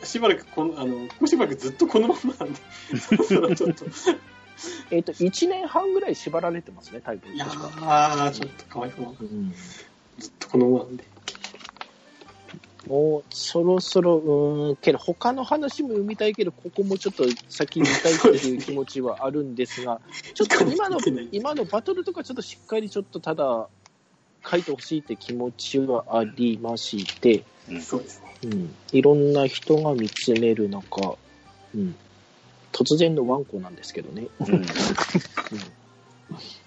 [0.00, 2.60] と、しばらくこの、あの、ここしばらくずっとこのままなんで、
[3.00, 3.86] そろそろちょっと、
[4.90, 7.28] えっ、と、1年半ぐらい縛られてますね、タイプ。
[7.28, 9.16] いや確かー、ちょっとかわいそう。
[9.20, 9.54] うん
[10.18, 11.04] ずっとこのままで。
[12.86, 20.00] もうそろそろ、うーん、けど他の話も読みたいけど、ここもちょっと先に見たいっていう気持ちはあるんですが、
[20.34, 20.98] ちょっと今の
[21.30, 23.68] 今のバトルとかちょっとしっかりちょっとただ
[24.44, 27.44] 書いてほしいって気持ちはありまして、
[27.80, 28.34] そうですね。
[28.44, 31.16] うん、いろんな人が見つめる中、
[31.74, 31.94] うん、
[32.72, 34.28] 突然のワンコなんですけどね。
[34.40, 34.64] うん。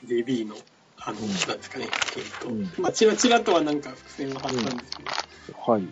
[0.06, 0.56] JB の、
[0.97, 1.88] あの、うんなんですかね、
[2.18, 5.04] えっ、と、うんまあ、ちらちらとはなんか伏線は張ったんですけ
[5.51, 5.84] ど、はい。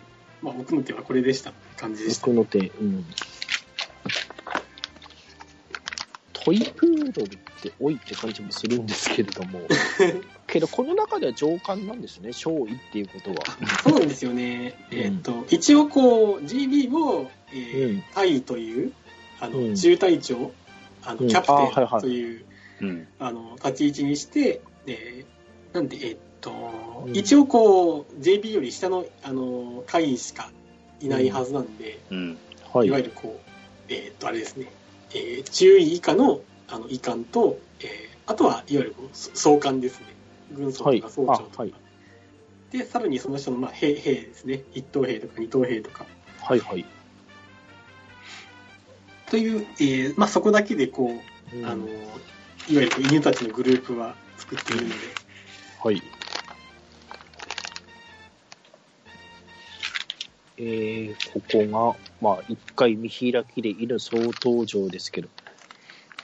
[0.42, 2.26] まあ、僕の手はこれでした感じでした。
[2.26, 3.04] 僕の手、うん。
[6.44, 9.60] トイプードルって多いって感じもするんですけれども、
[10.48, 13.36] けどこの中では上官なんですね、勝位っていうことは。
[13.84, 14.74] そうなんですよね。
[14.90, 18.92] うんえっ、と、一応こう、GB を、えーうん隊という、
[19.42, 20.52] あの、うん中隊長、
[21.04, 22.44] あの、うんキャプテあはいはいンという、
[22.80, 23.08] うん。
[23.18, 26.50] あの、立ち位置にして、えーなんで、えっ、と、
[27.06, 30.50] うん一応こう、JB より下の、あの、会員しか
[31.00, 32.38] いないはずなんで、うん。
[32.72, 34.66] はいわゆるこう、えーっと、あれですね、
[35.14, 40.06] えー中尉以下のあの尉官と、えーあとはいわゆるこうそ総監ですね。
[40.52, 41.62] 軍曹とか総長とか。
[41.62, 41.82] はいあはい
[42.70, 44.62] で、さらにその下の、まあ、兵兵ですね。
[44.72, 46.06] 一等兵とか二等兵とか。
[46.40, 46.86] はいはい。
[49.32, 51.10] という、えーまあ、そこだけでこ
[51.54, 51.64] う、うん。
[51.64, 51.94] あの、いわ
[52.68, 54.94] ゆる犬たちのグループは作っているので、
[55.82, 56.02] はい。
[60.58, 65.30] えー、ここが、まあ、一回見開きで犬総登場ですけど、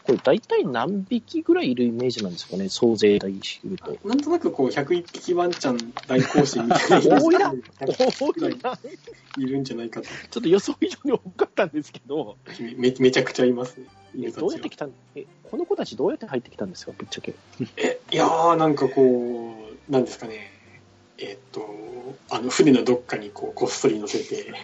[0.08, 3.94] これ大体何匹ぐらいいるイメージなんですかね、総勢大集と。
[4.08, 8.74] なんとなくこう、101匹ワンちゃん大行進みたいな多いな100多いな。
[8.74, 10.08] ちいるんじゃないかと。
[10.08, 12.38] ょっと予想以上に多かったんですけど、
[12.78, 13.76] めめちゃくちゃいます
[14.14, 14.30] ね。
[14.30, 14.92] どうやって来たん？
[15.14, 17.34] え、この子たちどうやって入ってきたんですか、ぶっちゃけ。
[17.76, 19.54] え、いやー、なんかこ
[19.88, 20.50] う、なんですかね、
[21.18, 21.68] えっと、
[22.30, 24.54] あの、船のどっかにこう、こっそり乗せて、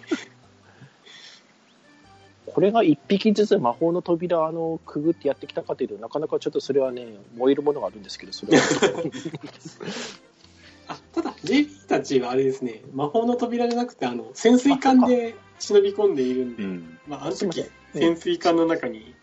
[2.55, 8.63] これが一匹ずつ魔法の扉あのくぐってやってきたかというと、なかなかちょっとそれはね、燃えるものがあるんですけど、それは。
[10.87, 16.97] あ、ただ、JP たちはあれですね、魔法の扉じゃなくて、あの、潜水艦で忍び込んでいるんで、うん。
[17.09, 19.13] まあ、あの時潜水艦の中に、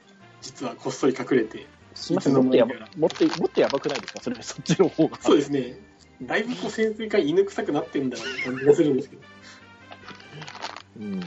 [0.42, 5.18] 実はこっそり隠れて、すみません、もっもっともっとやばくないですか、それそっちの方が。
[5.22, 5.78] そうですね、
[6.20, 9.22] だいぶこう潜水艦犬臭くなってんだなって感じがするんですけど、
[11.00, 11.20] うん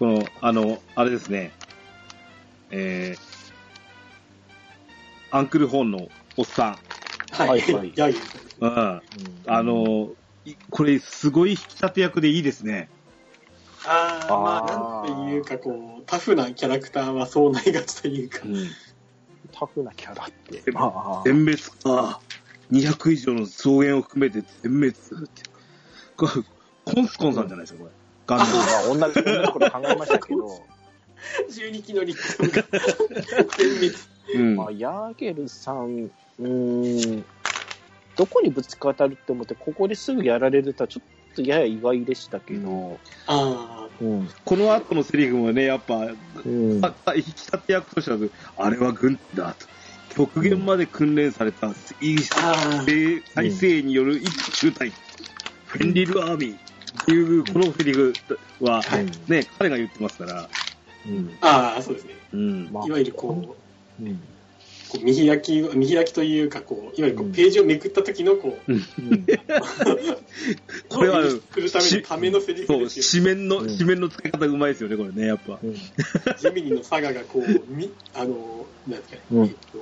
[0.00, 1.52] この、あの、あれですね。
[2.70, 3.20] えー、
[5.30, 6.78] アンクルホーンのおっさ
[7.32, 7.94] はい、はいはい。
[8.60, 9.02] うん。
[9.46, 10.08] あの、
[10.46, 12.88] いこれ、すごい引き立て役でいいですね。
[13.84, 18.54] あー、まあ、なんていうか、こう、タフなキャラクターはそうなりがちというか、うん
[19.52, 20.62] タフなキャラって。
[20.62, 22.20] でまあ、全滅か。
[22.70, 25.42] 200以上の草原を含めて全滅って。
[26.16, 27.99] これ、コンスコンさんじゃないですか、これ。
[28.30, 28.52] ガンダム。
[28.52, 30.62] まあ、女の子の頃考えましたけど、
[31.50, 32.64] 12機のリックが
[33.58, 33.94] 全滅。
[34.34, 34.56] うん。
[34.56, 37.24] まあ、ヤーゲルさん、うーん、
[38.16, 44.30] どこにぶつかるって思って、ここですぐやられるとはちょっとやや意外でしたけど、あうん。
[44.44, 45.96] この後のセリフもね、やっぱ、
[46.44, 46.80] うん。
[46.84, 48.18] あ引き立て役としては、
[48.56, 49.66] あれは軍だと。
[50.14, 54.92] 極限まで訓練された、いいあー体制による一中隊、
[55.66, 56.69] フェンリルアーミー
[57.02, 58.12] っていう、このセリフ
[58.60, 60.48] は、はいね、彼が言ってますから、
[61.06, 61.36] うん。
[61.40, 62.14] あー、そうですね。
[62.32, 62.72] うん。
[62.72, 63.56] まあいわゆるこ
[63.98, 64.20] う、うん。
[64.88, 68.80] こう見開き、見開きというか、こう、いわゆるこううんページをめくった時の、こう、うん。
[70.88, 73.22] これはを演出するためのためのセリそう、フですよ。
[73.22, 75.60] 紙面の、うん紙面の使い方うまいですよね、これね、やっぱ。
[75.62, 75.92] うんジ
[76.52, 79.78] ミニのサガがこう、み、あの、なんですかね、うんえっと、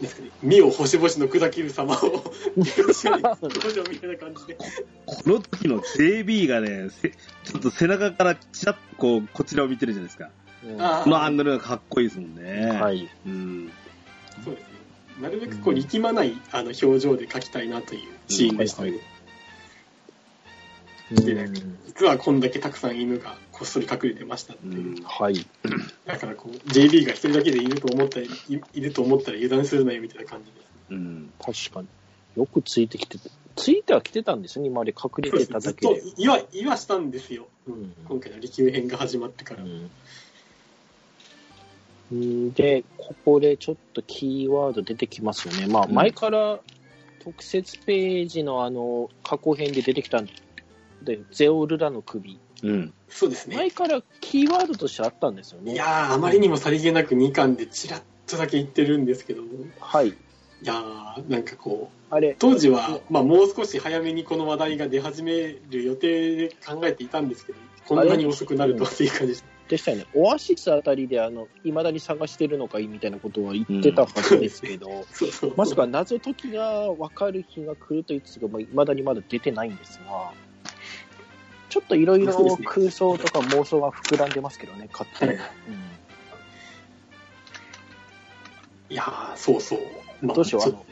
[0.00, 4.56] ですかね、身を星々の砕ける様を、表情みたいな感じで。
[5.06, 10.30] この時の JB がね、せちょっと背中からちらっとこう、こちらを見てるじゃないですか。
[10.78, 12.70] あこのアングルがかっこいいですもんね。。
[12.70, 13.08] はいい。
[13.26, 13.72] うん。
[14.44, 14.68] そうですね。
[15.20, 18.90] なるべくこう力まないあの表情で描きたいなというシーンでしたね。
[18.90, 19.17] うん
[21.10, 21.48] で
[21.86, 24.96] 実はこんだけたくさん犬がこっそり隠れてましたっていう。
[24.98, 25.46] うんはい。
[26.04, 28.28] だからこう JB が一人だけでいると思ったらい
[28.74, 30.64] いると思ったら油断するなよみたいな感じです。
[30.90, 31.32] うん。
[31.40, 31.88] 確かに。
[32.36, 36.00] よくついてきてて、ついては来てたんですね、今まで隠れてたずっだけで。
[36.00, 37.48] と言わ言わしたんですよ。
[37.66, 39.64] うん今回の利休編が始まってから。
[39.64, 39.90] うん
[42.52, 45.66] で、ここでちょっとキーワード出てきますよね。
[45.66, 46.60] まあ、うん前から
[47.24, 50.28] 特設ページのあの、過去編で出てきたん
[51.02, 52.40] で、ゼオルラの首。
[52.62, 52.94] うん。
[53.08, 53.70] そうですね前。
[53.70, 55.72] からキーワードとしてあったんですよね。
[55.72, 59.42] いやー、あまりにもさりげなく2巻でちらっとだけ言ってるんですけど、
[59.80, 60.08] はい。
[60.08, 60.14] い
[60.62, 69.44] やー、なんかこう、あれ、当時は、まあ、もう少し早めにこの話題が出始める予定で考えていたんですけど、こんなに遅くなるとはっていう感じです。
[69.68, 70.06] でしたよね。
[70.14, 75.54] オアシスあたりで、あの、未だに探してるのかいみたいなことは言ってたはずですけど、 そうそう。
[75.56, 80.32] まさか謎解きが分かる日が来ると言ってたが、まだにまだ出てないんですが、
[81.68, 85.32] ちょっといろいろ空想とか妄想が膨らんでますけどね、勝手に。
[85.32, 85.40] はい
[88.90, 89.80] いやー、そうそう。
[90.22, 90.84] まあどうしよう、あの、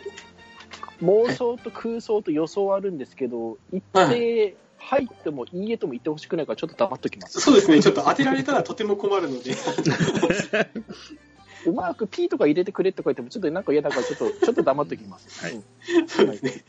[1.02, 7.40] 妄想と空想と予想はあるんですけど、一定入ってもいいえとも言ってほしくないから、ちょっと黙っときます。
[7.40, 9.54] そうですね、ちょっと当てられたらとても困るので、
[11.66, 15.42] うまく P とか入れてくれとか言っても、ちょっとなんか嫌だから、ちょっと、 ちょっと黙っときます。
[15.42, 15.64] はいうん
[16.06, 16.64] そうですね。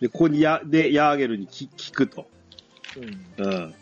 [0.00, 2.26] で、ここにや、で、ヤーゲルに聞聞くと。
[2.96, 3.74] うんうん。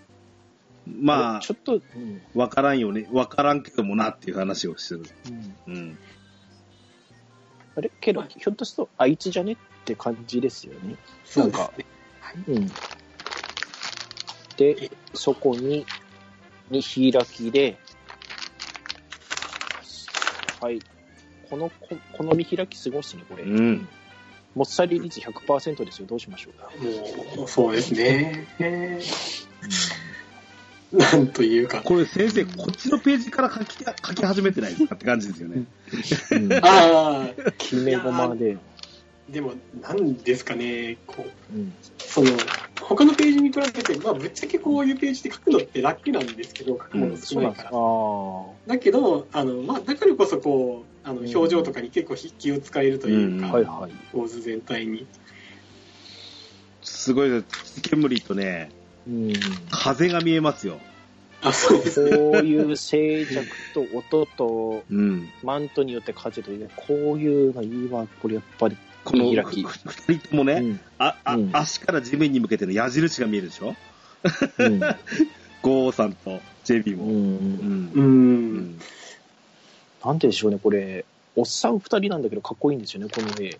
[1.02, 3.08] まあち、ょっと、うんわからんよね。
[3.12, 5.02] わからんけどもなっていう話をしてる。
[5.66, 5.98] うんうん。
[7.76, 7.90] あれ？
[8.00, 9.52] けど、ひょっとすると、あいつじゃね？
[9.52, 10.96] って感じですよね。
[11.24, 11.86] そうですね。
[12.48, 12.70] うん。
[14.56, 15.86] で、そこに、
[16.70, 17.78] に開きで、
[20.60, 20.80] はい。
[21.48, 23.44] この、ここの見開きすごいっすね、これ。
[23.44, 23.88] うん。
[24.58, 26.06] もっさり率100%ですよ。
[26.08, 26.68] どうしましょうか。
[27.36, 28.44] もう、そうですね。
[30.92, 31.80] なんというか。
[31.82, 35.62] これ先生、こっちのページから書き、書き始めてないですかって感じですよね。
[36.32, 38.56] うんああ、決め駒で。
[39.28, 41.72] でも、なんですかね、こう、うん。
[41.98, 42.30] その、
[42.80, 47.70] 他のページに比べて、まあ、ぶっちゃけこういうページで書くのって楽なんですけど、書くもの少ないから。
[47.70, 48.54] ああ。
[48.66, 53.92] だけど、あの、まあ、だからこそ、こう、あの、うん表情とかに結構気を使えるというか、うんはいはい。
[54.12, 55.06] 構図全体に。
[56.82, 57.80] すごいです。
[57.82, 58.70] 煙とね、
[59.06, 59.32] うん。
[59.70, 60.78] 風が見えますよ。
[61.40, 62.16] あ、そうです。
[62.16, 65.28] こういう静寂と音とうん。
[65.42, 68.76] マントによって風という、こういうのいいわ、これやっぱり。
[69.04, 69.62] この見開き。
[69.62, 69.78] ふ
[70.12, 73.74] 二人ともね、うんあ、あ、うん足から地面に向けての矢印が見えるでしょ？
[74.58, 74.80] うん。
[75.62, 77.04] ゴーさんと JB も。
[77.04, 77.12] うん。
[77.12, 78.00] うんう。。
[78.00, 78.80] うんん。
[80.08, 81.04] なんてでしょうね、これ。
[81.36, 83.50] おっさん二人なんだけど、かっこいいんですよね、この絵。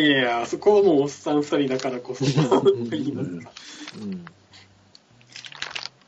[0.00, 2.34] いやいや、そこはもうおっさん二人だからこそ、言
[3.06, 3.50] いますか。
[4.02, 4.24] うん。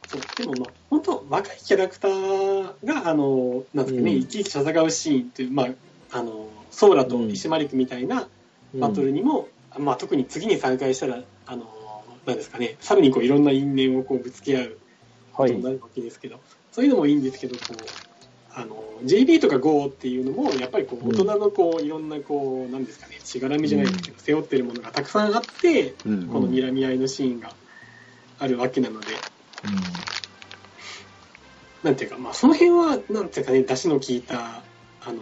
[0.09, 5.69] そうでもまあ、本当若いキャラクターが、あの、なんですかね、うん生き生き戦うシーンっていう、まあ、
[6.11, 8.27] あの、ソーラと石丸くみたいな
[8.75, 9.47] バトルにも、
[9.79, 11.71] まあ特に次に再開したら、あの、
[12.27, 14.79] なんですかね、さらにこういろんな因縁をこうぶつけ合うはいこ
[15.47, 15.63] とに。
[15.63, 16.41] なるわけですけど、
[16.73, 18.12] そういうのもいいんですけど、こう、
[18.55, 26.27] あの、JB とか GO っていうのも、やっぱりこう、大人のこう、いろんなこう、なんですかね、しがらみじゃないですけど、背負ってるものがたくさんあって、うん。
[26.29, 27.55] この睨み合いのシーンが
[28.39, 29.07] あるわけなので、
[31.83, 34.63] なんていうか、まあ、その辺は、なんていうかね、出汁の効いた、
[35.05, 35.15] あの、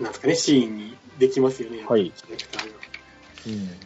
[0.00, 2.12] なんですかね、シーンにできますよね、はい。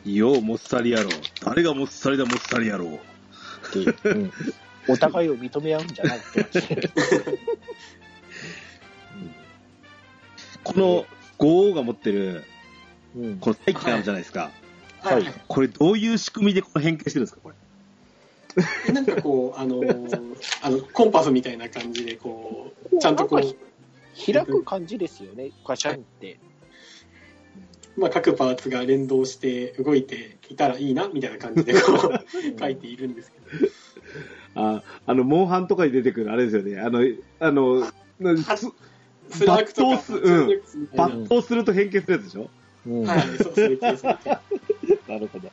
[0.04, 1.10] よう、もっさり野郎。
[1.44, 2.98] 誰がもっさりだ、もっさり野郎。
[4.88, 6.46] お互いを認め合うんじゃないって。
[10.64, 11.04] この、
[11.38, 12.44] ゴーが持ってる、
[13.16, 13.38] うん。
[13.38, 14.50] この大気があるじゃないですか。
[15.00, 17.56] はいこれどういう仕組みでこの変形してるんですか、これ？
[18.86, 23.42] でなんかこう、あのーあの、コンパスみたいな感じで、こう、ちゃんとこう、
[24.32, 26.38] 開く感じですよね、ガシャンって。
[27.96, 32.22] まあ、各パーツが連動して動いていたらいいな、みたいな感じで、こう、
[32.60, 33.38] 書いているんですけ
[34.54, 34.62] ど。
[34.62, 36.78] あ、あの、モンハンとかに出てくる、あれですよね。
[36.78, 37.00] あの、
[37.40, 37.86] あの、
[39.32, 42.50] スラークとか、抜刀すうんみたいな抜刀すると変形するやつでしょ？
[42.86, 43.60] うんはい、そう、す。
[45.08, 45.50] なるほど。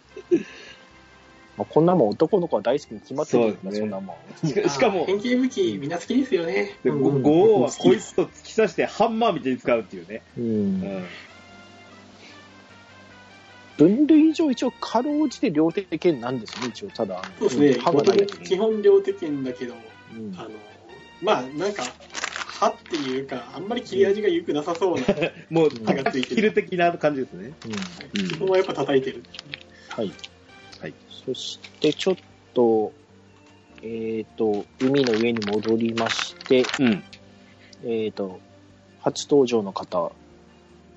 [1.58, 4.70] まあ、こんなもん男の子は大好きに決まってるんだそうですねそんなもん。
[4.70, 6.78] しかも、変形武器、みんな好きですよね。
[6.84, 10.24] でうんうんゴーはこい好つと突き刺してハンマーみたいに使うっていうね。
[10.38, 10.42] う。
[10.42, 11.06] うんん。
[13.78, 16.90] 分類上一応かろうじて両手剣なんですね、一応。
[16.90, 18.46] ただ、きそうですね。
[18.46, 20.50] 基本両手剣だけど、うんあの、
[21.22, 21.84] まあ、なんか、
[22.60, 25.06] 歯っていうか、あんまり切れ味が良くなさそうな、
[25.50, 26.36] もう、歯がついてる。
[26.36, 27.54] キル的な感じですね。
[27.66, 27.72] うん
[28.22, 29.24] うん基本はやっぱ叩いてる。
[29.88, 30.12] はい。
[30.82, 30.94] はい。
[31.26, 32.16] そして、ちょっ
[32.54, 32.92] と、
[33.82, 37.04] えっ、と、海の上に戻りまして、うん。
[37.86, 38.42] えっ、と、
[39.00, 40.12] 初登場の方。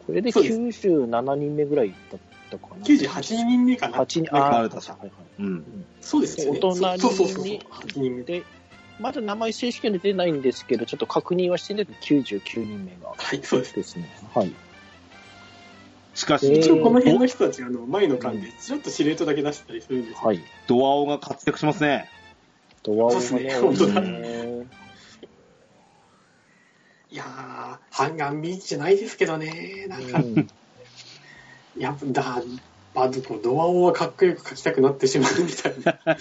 [0.05, 2.21] これでそうです97人目ぐらいだっ
[2.51, 3.99] たかな？98人目かな。
[3.99, 5.11] 8人、ああ、あれだったはいはい。
[5.39, 5.87] うん。
[6.01, 6.59] そうですよね。
[6.59, 7.59] お隣にそうそうそうそう。
[7.87, 8.23] 8人目。
[8.25, 8.43] で、
[9.03, 13.13] まだ名前正式には出てないんですけど、ちょっと確認はしてないけど、99人目が。
[13.17, 13.75] はい、そうです。
[13.75, 14.09] ですね。
[14.35, 14.53] はい。
[16.15, 20.19] しかし、えー一応この辺の人たち、あの、前の間で、ちょっとシルエットだけ出したりするんですよ。
[20.23, 20.41] はい。
[20.69, 22.09] ドアオが活躍しますね。
[22.85, 24.67] ドアオがね、そうですね本当ね。
[27.11, 30.47] いやー、半眼ビーチじゃないですけどね、なんか、うん
[31.77, 32.43] やっぱだ、
[32.95, 36.17] まあ、こうドアオはかっこよく描きたくなってしまうみたいな。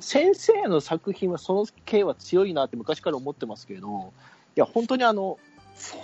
[0.00, 4.12] 先生の作品はその系は強いなって昔から思ってますけど、
[4.56, 5.38] いや、本当にあの、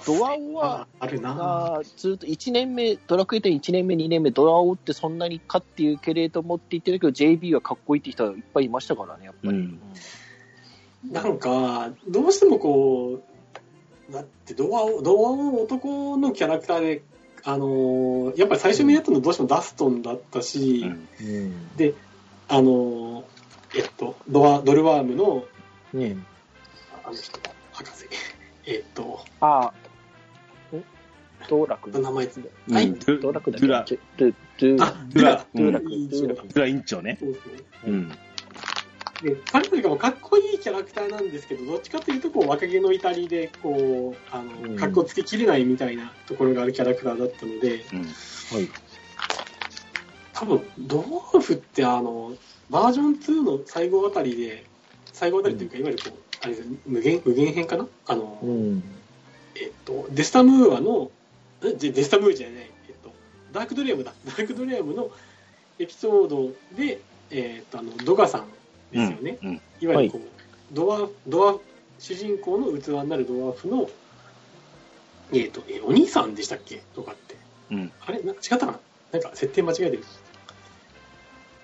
[0.07, 1.35] ドアオは、あるな。
[1.35, 9.59] がずっと1年目、ドラクエ10 1年目、2年目、ドラオってそんなにかっていうけれどもって言ってるけど、JB はかっこいいって人はいっぱいいましたからね、やっぱり。
[9.59, 9.81] うん。
[11.11, 13.23] なんか、どうしてもこ
[14.11, 17.03] う、だってドアオ、ドアオの男のキャラクターで、
[17.43, 20.85] あのーやっぱり最初にやったのどうしてもダストンだったし、
[21.21, 21.77] うんうん。
[21.77, 21.95] で、
[22.49, 23.25] あのー
[23.75, 25.45] えっと、ドア、ドルワームの、
[25.95, 26.27] うん
[27.05, 27.39] あの人、
[27.73, 28.09] 博士。
[28.67, 29.73] えっと、あ
[30.73, 30.85] あ、ん
[31.49, 32.93] 道楽名前、うんはい。
[32.93, 34.93] 道楽だっドゥラけドゥ、ドラ。
[35.09, 37.17] ドゥラドゥラドゥラ委員長ね。
[37.21, 37.39] そうそ
[37.87, 38.09] ううん。
[39.23, 48.03] で、彼というかもうかっこいいキャラクターなんですけど、どっちかというと、こう、若気の至りで、こう、あうんの、かっこつけきれないみたいなところがあるキャラクターだったので、うん。
[48.03, 48.69] はい。
[50.33, 52.35] 多分、ドワーフってあの、
[52.71, 54.65] バージョン2の最後あたりで、
[55.13, 57.87] 最後あたりというか、いわゆるこう、あれですね無限、無限編かな？
[58.07, 58.83] あの、うん。
[59.57, 61.11] えっと、デスタムーアの、
[61.63, 63.13] えデデスタムーアじゃない、えっと、
[63.53, 64.13] ダークドレアムだ。
[64.25, 65.11] ダークドレアムの
[65.79, 68.47] エピソードで、えっと、あの、ドガさん
[68.97, 69.39] ですよね。
[69.43, 69.61] うん。
[69.81, 71.61] いわゆるこう、ドワーフ、ドワーフ、
[71.99, 73.91] 主人公の器になるドワーフの、
[75.33, 76.83] えっ、と、えお兄さんでしたっけ？
[76.95, 77.37] とかって。
[77.71, 77.93] うん。
[78.01, 78.21] あれ？
[78.21, 78.81] なんか違ったかな？
[79.13, 80.05] なんか設定間違えてる。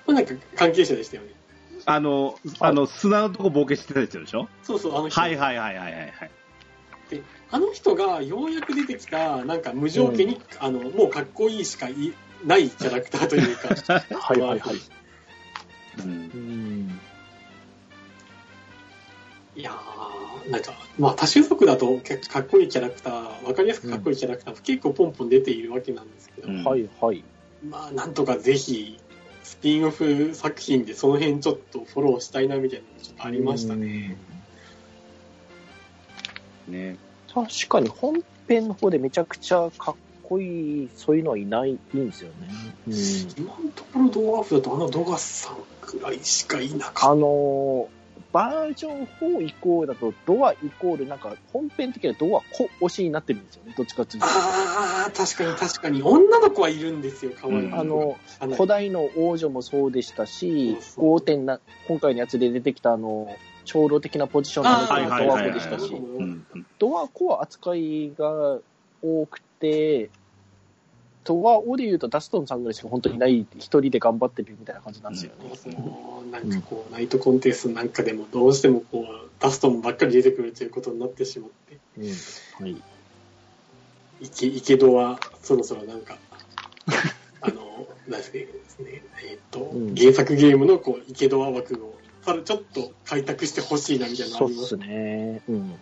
[0.07, 1.31] まあなんか関係者でしたよね。
[1.85, 4.49] あの、あの、砂のとこ冒険してたやつでしょ？
[4.62, 5.20] そうそう、あの人。
[5.20, 6.31] はいはいはいはいはいはい。
[7.11, 7.23] で
[7.53, 12.12] あの人がようやく出てきた、なんか無条件に、あの、もうかっこいいしかい
[12.45, 13.69] ないキャラクターというか、
[14.19, 14.77] はいはいはい。
[15.99, 16.15] うんう。
[16.39, 17.01] ん。
[19.55, 27.24] いやー、なんか、まあ多種族だと結構かっこいいキャラクター、わかりやすくかっこいいキャラクター、結構ポンポン出ているわけなんですけど、うんはいはい。
[27.65, 29.01] まあなんとかぜひ、
[29.47, 34.16] スピンオフ作品でその辺ちょっとフォローしたいなみたいなのがちょっとありましたね。
[36.66, 36.97] ね。
[37.32, 39.94] 確かに本編の方でめちゃくちゃかっ
[40.24, 42.48] こいい、そういうのはいない、いいんですよね。
[42.89, 42.94] うん。
[43.39, 47.95] 今のところドワーフだとあのドガスさんくらいしかいなかあっのー
[48.37, 54.27] バージョン4以降だと、ドアイコール、なんか、本編的にはドア小推しになってるんですよね、どっちかっていうた。
[54.27, 54.33] と。
[54.35, 56.03] ああ、確かに確かに。
[56.03, 63.35] 女の子はいるんですよ、可愛いうんあの、古代の王女もそうでしたしそう、そう5点な、今回のやつで出てきたあの、
[63.65, 66.47] 長老的なポジションのドアはいはいコでしたし、うん。
[66.79, 68.59] ドアコは扱いが
[69.03, 70.11] 多くて、
[71.27, 75.51] ドアオで言うとダストンさんぐらいしか本当にいない、一人で頑張ってるみたいな感じなんですよね。
[75.57, 82.65] そのなんかこう、ナイトコンテストなんかでもどうしてもこう、ダストンばっかり出てくるということになってしまって、うん。
[82.65, 82.82] はい。
[84.20, 86.16] 池池戸はそろそろなんか、
[87.43, 88.47] あの、なんですね、
[89.24, 95.43] えっ、と、うん原作ゲームのこう、池戸は枠を、さらちょっと開拓してほしいなみたいなのあそうっりますすね。
[95.48, 95.74] うん。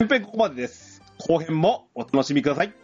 [0.00, 1.02] 前編ここまでです。
[1.18, 2.83] 後編もお楽しみください。